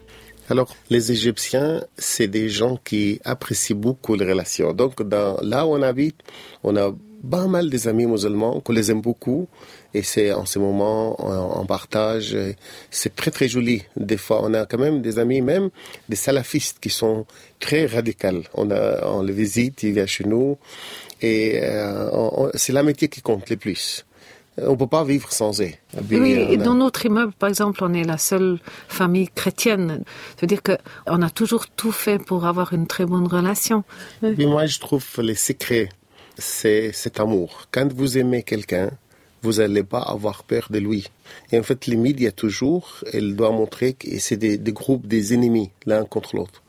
Alors, 0.49 0.73
les 0.89 1.11
Égyptiens, 1.11 1.83
c'est 1.97 2.27
des 2.27 2.49
gens 2.49 2.77
qui 2.83 3.19
apprécient 3.25 3.75
beaucoup 3.75 4.15
les 4.15 4.25
relations. 4.25 4.73
Donc, 4.73 5.01
là 5.09 5.65
où 5.65 5.71
on 5.71 5.81
habite, 5.81 6.15
on 6.63 6.77
a 6.77 6.93
pas 7.29 7.47
mal 7.47 7.69
des 7.69 7.87
amis 7.87 8.05
musulmans 8.05 8.61
qu'on 8.61 8.73
les 8.73 8.91
aime 8.91 9.01
beaucoup. 9.01 9.47
Et 9.93 10.03
c'est 10.03 10.31
en 10.33 10.45
ce 10.45 10.59
moment, 10.59 11.15
on, 11.59 11.65
partage. 11.65 12.37
C'est 12.91 13.15
très, 13.15 13.31
très 13.31 13.47
joli. 13.47 13.83
Des 13.95 14.17
fois, 14.17 14.41
on 14.43 14.53
a 14.53 14.65
quand 14.65 14.77
même 14.77 15.01
des 15.01 15.19
amis, 15.19 15.41
même 15.41 15.69
des 16.09 16.15
salafistes 16.15 16.79
qui 16.79 16.89
sont 16.89 17.25
très 17.59 17.85
radicaux. 17.85 18.43
On 18.53 19.21
les 19.23 19.33
visite, 19.33 19.83
ils 19.83 19.93
viennent 19.93 20.07
chez 20.07 20.25
nous. 20.25 20.57
Et 21.21 21.59
euh, 21.63 22.49
c'est 22.55 22.73
l'amitié 22.73 23.07
qui 23.07 23.21
compte 23.21 23.49
le 23.49 23.57
plus. 23.57 24.05
On 24.57 24.71
ne 24.71 24.75
peut 24.75 24.87
pas 24.87 25.03
vivre 25.03 25.31
sans 25.33 25.59
eux. 25.61 25.71
Oui, 26.11 26.31
et 26.31 26.55
dans 26.55 26.75
notre 26.75 27.05
immeuble, 27.05 27.33
par 27.33 27.49
exemple, 27.49 27.83
on 27.83 27.93
est 27.93 28.05
la 28.05 28.17
seule 28.17 28.59
famille 28.87 29.27
chrétienne. 29.27 30.03
C'est-à-dire 30.37 30.61
qu'on 30.63 31.21
a 31.21 31.29
toujours 31.29 31.67
tout 31.67 31.91
fait 31.91 32.19
pour 32.19 32.45
avoir 32.45 32.71
une 32.71 32.87
très 32.87 33.05
bonne 33.05 33.27
relation. 33.27 33.83
Oui, 34.23 34.45
moi, 34.45 34.65
je 34.65 34.79
trouve 34.79 35.05
les 35.17 35.35
secrets 35.35 35.89
c'est 36.37 36.91
cet 36.91 37.19
amour. 37.19 37.67
Quand 37.71 37.91
vous 37.93 38.17
aimez 38.17 38.43
quelqu'un, 38.43 38.91
vous 39.41 39.53
n'allez 39.53 39.83
pas 39.83 40.01
avoir 40.01 40.43
peur 40.43 40.67
de 40.69 40.79
lui. 40.79 41.07
Et 41.51 41.59
en 41.59 41.63
fait, 41.63 41.87
les 41.87 41.95
médias, 41.95 42.31
toujours, 42.31 43.03
elle 43.13 43.35
doit 43.35 43.51
montrer 43.51 43.93
que 43.93 44.17
c'est 44.19 44.37
des, 44.37 44.57
groupes, 44.71 45.07
des 45.07 45.33
ennemis, 45.33 45.71
l'un 45.85 46.05
contre 46.05 46.35
l'autre. 46.35 46.63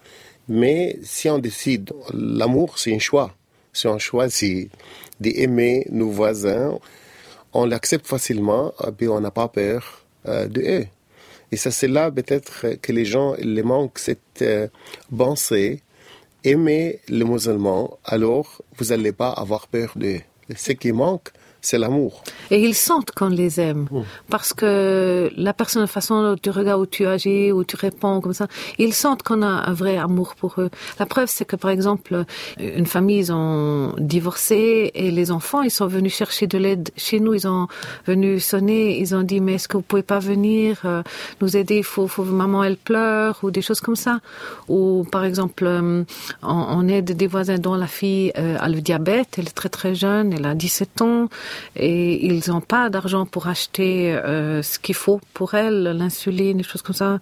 Mais 0.48 0.98
si 1.02 1.28
on 1.28 1.38
décide, 1.38 1.92
l'amour, 2.12 2.78
c'est 2.78 2.94
un 2.94 2.98
choix. 2.98 3.34
Si 3.76 3.86
on 3.86 3.98
choisit 3.98 4.70
d'aimer 5.20 5.86
nos 5.90 6.08
voisins, 6.08 6.78
on 7.52 7.66
l'accepte 7.66 8.06
facilement, 8.06 8.72
et 8.86 8.90
puis 8.90 9.08
on 9.08 9.20
n'a 9.20 9.30
pas 9.30 9.48
peur 9.48 10.06
euh, 10.26 10.46
de 10.46 10.60
eux. 10.62 10.86
Et 11.52 11.56
ça, 11.56 11.70
c'est 11.70 11.88
là 11.88 12.10
peut-être 12.10 12.76
que 12.80 12.92
les 12.92 13.04
gens 13.04 13.34
les 13.38 13.62
manquent 13.62 13.98
cette 13.98 14.40
euh, 14.40 14.68
pensée 15.14 15.82
aimez 16.42 17.00
les 17.08 17.24
musulmans, 17.24 17.98
alors 18.04 18.62
vous 18.76 18.86
n'allez 18.86 19.12
pas 19.12 19.30
avoir 19.30 19.66
peur 19.66 19.92
de 19.96 20.20
ce 20.56 20.72
qui 20.72 20.92
manque 20.92 21.30
c'est 21.66 21.78
l'amour. 21.78 22.22
Et 22.52 22.60
ils 22.60 22.76
sentent 22.76 23.10
qu'on 23.10 23.28
les 23.28 23.60
aime. 23.60 23.88
Mm. 23.90 24.02
Parce 24.30 24.52
que 24.52 25.30
la 25.36 25.52
personne, 25.52 25.82
la 25.82 25.88
façon 25.88 26.22
dont 26.22 26.36
tu 26.40 26.50
regardes, 26.50 26.80
où 26.80 26.86
tu 26.86 27.06
agis, 27.06 27.50
où 27.50 27.64
tu 27.64 27.74
réponds, 27.74 28.20
comme 28.20 28.34
ça, 28.34 28.46
ils 28.78 28.94
sentent 28.94 29.24
qu'on 29.24 29.42
a 29.42 29.46
un 29.70 29.72
vrai 29.72 29.96
amour 29.96 30.36
pour 30.36 30.54
eux. 30.58 30.70
La 31.00 31.06
preuve, 31.06 31.28
c'est 31.28 31.44
que, 31.44 31.56
par 31.56 31.70
exemple, 31.70 32.24
une 32.60 32.86
famille, 32.86 33.18
ils 33.18 33.32
ont 33.32 33.94
divorcé 33.98 34.92
et 34.94 35.10
les 35.10 35.32
enfants, 35.32 35.62
ils 35.62 35.72
sont 35.72 35.88
venus 35.88 36.14
chercher 36.14 36.46
de 36.46 36.56
l'aide 36.56 36.90
chez 36.96 37.18
nous. 37.18 37.34
Ils 37.34 37.48
ont 37.48 37.66
venu 38.06 38.38
sonner, 38.38 39.00
ils 39.00 39.16
ont 39.16 39.22
dit, 39.22 39.40
mais 39.40 39.54
est-ce 39.54 39.66
que 39.66 39.76
vous 39.76 39.82
pouvez 39.82 40.04
pas 40.04 40.20
venir 40.20 40.82
euh, 40.84 41.02
nous 41.40 41.56
aider? 41.56 41.78
Il 41.78 41.84
faut, 41.84 42.06
faut, 42.06 42.22
maman, 42.22 42.62
elle 42.62 42.76
pleure, 42.76 43.40
ou 43.42 43.50
des 43.50 43.62
choses 43.62 43.80
comme 43.80 43.96
ça. 43.96 44.20
Ou, 44.68 45.04
par 45.10 45.24
exemple, 45.24 45.64
euh, 45.66 46.04
on, 46.44 46.86
aide 46.86 47.16
des 47.16 47.26
voisins 47.26 47.58
dont 47.58 47.74
la 47.74 47.88
fille 47.88 48.32
euh, 48.38 48.56
a 48.60 48.68
le 48.68 48.80
diabète, 48.80 49.34
elle 49.38 49.48
est 49.48 49.56
très 49.62 49.68
très 49.68 49.96
jeune, 49.96 50.32
elle 50.32 50.46
a 50.46 50.54
17 50.54 51.02
ans 51.02 51.28
et 51.76 52.26
ils 52.26 52.50
n'ont 52.50 52.60
pas 52.60 52.90
d'argent 52.90 53.26
pour 53.26 53.48
acheter 53.48 54.14
euh, 54.14 54.62
ce 54.62 54.78
qu'il 54.78 54.94
faut 54.94 55.20
pour 55.34 55.54
elle, 55.54 55.82
l'insuline, 55.96 56.58
des 56.58 56.62
choses 56.62 56.82
comme 56.82 56.94
ça. 56.94 57.18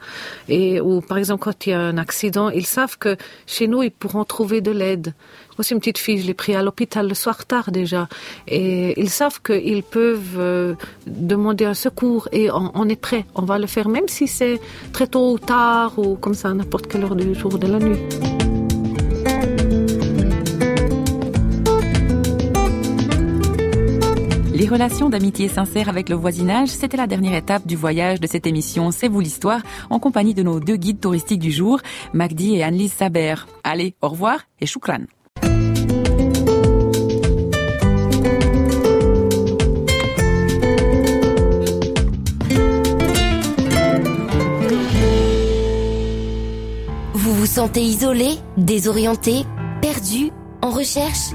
Et 0.48 0.80
ou 0.80 1.00
par 1.00 1.18
exemple 1.18 1.42
quand 1.44 1.66
il 1.66 1.70
y 1.70 1.72
a 1.72 1.80
un 1.80 1.98
accident, 1.98 2.50
ils 2.50 2.66
savent 2.66 2.98
que 2.98 3.16
chez 3.46 3.66
nous 3.66 3.82
ils 3.82 3.90
pourront 3.90 4.24
trouver 4.24 4.60
de 4.60 4.70
l'aide. 4.70 5.14
Moi, 5.56 5.62
c'est 5.62 5.74
une 5.74 5.80
petite 5.80 5.98
fille, 5.98 6.18
je 6.18 6.26
l'ai 6.26 6.34
pris 6.34 6.56
à 6.56 6.62
l'hôpital 6.62 7.06
le 7.06 7.14
soir 7.14 7.46
tard 7.46 7.70
déjà. 7.70 8.08
Et 8.48 9.00
ils 9.00 9.10
savent 9.10 9.40
qu'ils 9.40 9.84
peuvent 9.84 10.36
euh, 10.36 10.74
demander 11.06 11.64
un 11.64 11.74
secours 11.74 12.28
et 12.32 12.50
on, 12.50 12.72
on, 12.74 12.88
est 12.88 13.00
prêt. 13.00 13.24
On 13.36 13.42
va 13.42 13.58
le 13.58 13.68
faire 13.68 13.88
même 13.88 14.08
si 14.08 14.26
c'est 14.26 14.60
très 14.92 15.06
tôt 15.06 15.32
ou 15.32 15.38
tard 15.38 15.96
ou 15.98 16.16
comme 16.16 16.34
ça, 16.34 16.52
n'importe 16.52 16.88
quelle 16.88 17.04
heure 17.04 17.14
du 17.14 17.34
jour 17.34 17.54
ou 17.54 17.58
de 17.58 17.68
la 17.68 17.78
nuit. 17.78 18.43
Les 24.64 24.70
relations 24.70 25.10
d'amitié 25.10 25.48
sincère 25.48 25.90
avec 25.90 26.08
le 26.08 26.16
voisinage, 26.16 26.70
c'était 26.70 26.96
la 26.96 27.06
dernière 27.06 27.34
étape 27.34 27.66
du 27.66 27.76
voyage 27.76 28.18
de 28.18 28.26
cette 28.26 28.46
émission 28.46 28.92
C'est 28.92 29.08
vous 29.08 29.20
l'histoire, 29.20 29.60
en 29.90 29.98
compagnie 29.98 30.32
de 30.32 30.42
nos 30.42 30.58
deux 30.58 30.76
guides 30.76 31.00
touristiques 31.00 31.38
du 31.38 31.52
jour, 31.52 31.80
Magdi 32.14 32.54
et 32.54 32.62
Annelise 32.62 32.94
Saber. 32.94 33.34
Allez, 33.62 33.94
au 34.00 34.08
revoir 34.08 34.38
et 34.62 34.64
choukran. 34.64 35.00
Vous 47.12 47.34
vous 47.34 47.46
sentez 47.46 47.82
isolé, 47.82 48.30
désorienté, 48.56 49.44
perdu, 49.82 50.30
en 50.62 50.70
recherche 50.70 51.34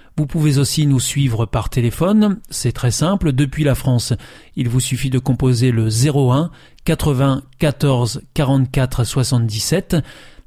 Vous 0.17 0.25
pouvez 0.25 0.57
aussi 0.57 0.85
nous 0.85 0.99
suivre 0.99 1.45
par 1.45 1.69
téléphone, 1.69 2.39
c'est 2.49 2.73
très 2.73 2.91
simple, 2.91 3.31
depuis 3.31 3.63
la 3.63 3.75
France. 3.75 4.13
Il 4.55 4.67
vous 4.69 4.79
suffit 4.79 5.09
de 5.09 5.19
composer 5.19 5.71
le 5.71 5.87
01 5.87 6.51
80 6.83 7.43
14 7.59 8.21
44 8.33 9.03
77. 9.03 9.97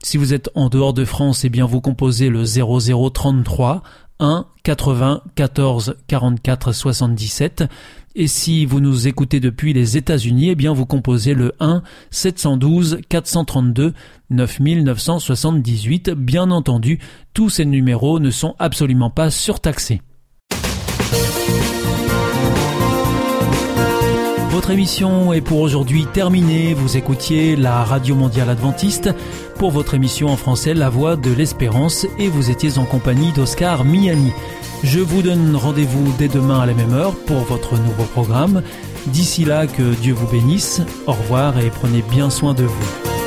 Si 0.03 0.19
vous 0.19 0.35
êtes 0.35 0.51
en 0.55 0.69
dehors 0.69 0.93
de 0.93 1.05
France, 1.05 1.45
eh 1.45 1.49
bien 1.49 1.65
vous 1.65 1.81
composez 1.81 2.29
le 2.29 2.45
0033 2.45 3.83
1 4.21 4.47
80 4.63 5.23
14 5.35 5.97
44 6.07 6.73
77. 6.73 7.65
Et 8.17 8.29
si 8.29 8.65
vous 8.65 8.79
nous 8.79 9.09
écoutez 9.09 9.41
depuis 9.41 9.73
les 9.73 9.97
États-Unis, 9.97 10.51
eh 10.51 10.55
bien 10.55 10.73
vous 10.73 10.87
composez 10.87 11.35
le 11.35 11.53
1 11.59 11.83
712 12.11 13.01
432 13.09 13.93
9978. 14.31 16.11
Bien 16.11 16.53
entendu, 16.53 17.01
tous 17.33 17.51
ces 17.51 17.65
numéros 17.65 18.21
ne 18.21 18.31
sont 18.31 18.55
absolument 18.61 19.11
pas 19.11 19.31
surtaxés. 19.31 20.01
Votre 24.51 24.71
émission 24.71 25.33
est 25.33 25.41
pour 25.41 25.59
aujourd'hui 25.59 26.07
terminée. 26.13 26.73
Vous 26.73 26.97
écoutiez 26.97 27.57
la 27.57 27.83
Radio 27.83 28.15
Mondiale 28.15 28.49
Adventiste 28.49 29.11
pour 29.59 29.73
votre 29.73 29.95
émission 29.95 30.29
en 30.29 30.37
français 30.37 30.75
La 30.75 30.89
Voix 30.89 31.17
de 31.17 31.33
l'Espérance 31.33 32.07
et 32.21 32.29
vous 32.29 32.49
étiez 32.51 32.79
en 32.79 32.85
compagnie 32.85 33.33
d'Oscar 33.33 33.85
Miani. 33.85 34.33
Je 34.85 35.01
vous 35.01 35.23
donne 35.23 35.57
rendez-vous 35.57 36.13
dès 36.19 36.29
demain 36.29 36.61
à 36.61 36.67
la 36.67 36.75
même 36.75 36.93
heure 36.93 37.17
pour 37.17 37.39
votre 37.39 37.79
nouveau 37.79 38.05
programme. 38.05 38.63
D'ici 39.07 39.47
là, 39.47 39.67
que 39.67 39.95
Dieu 39.95 40.13
vous 40.13 40.27
bénisse. 40.27 40.83
Au 41.07 41.13
revoir 41.13 41.59
et 41.59 41.71
prenez 41.71 42.03
bien 42.03 42.29
soin 42.29 42.53
de 42.53 42.65
vous. 42.65 43.24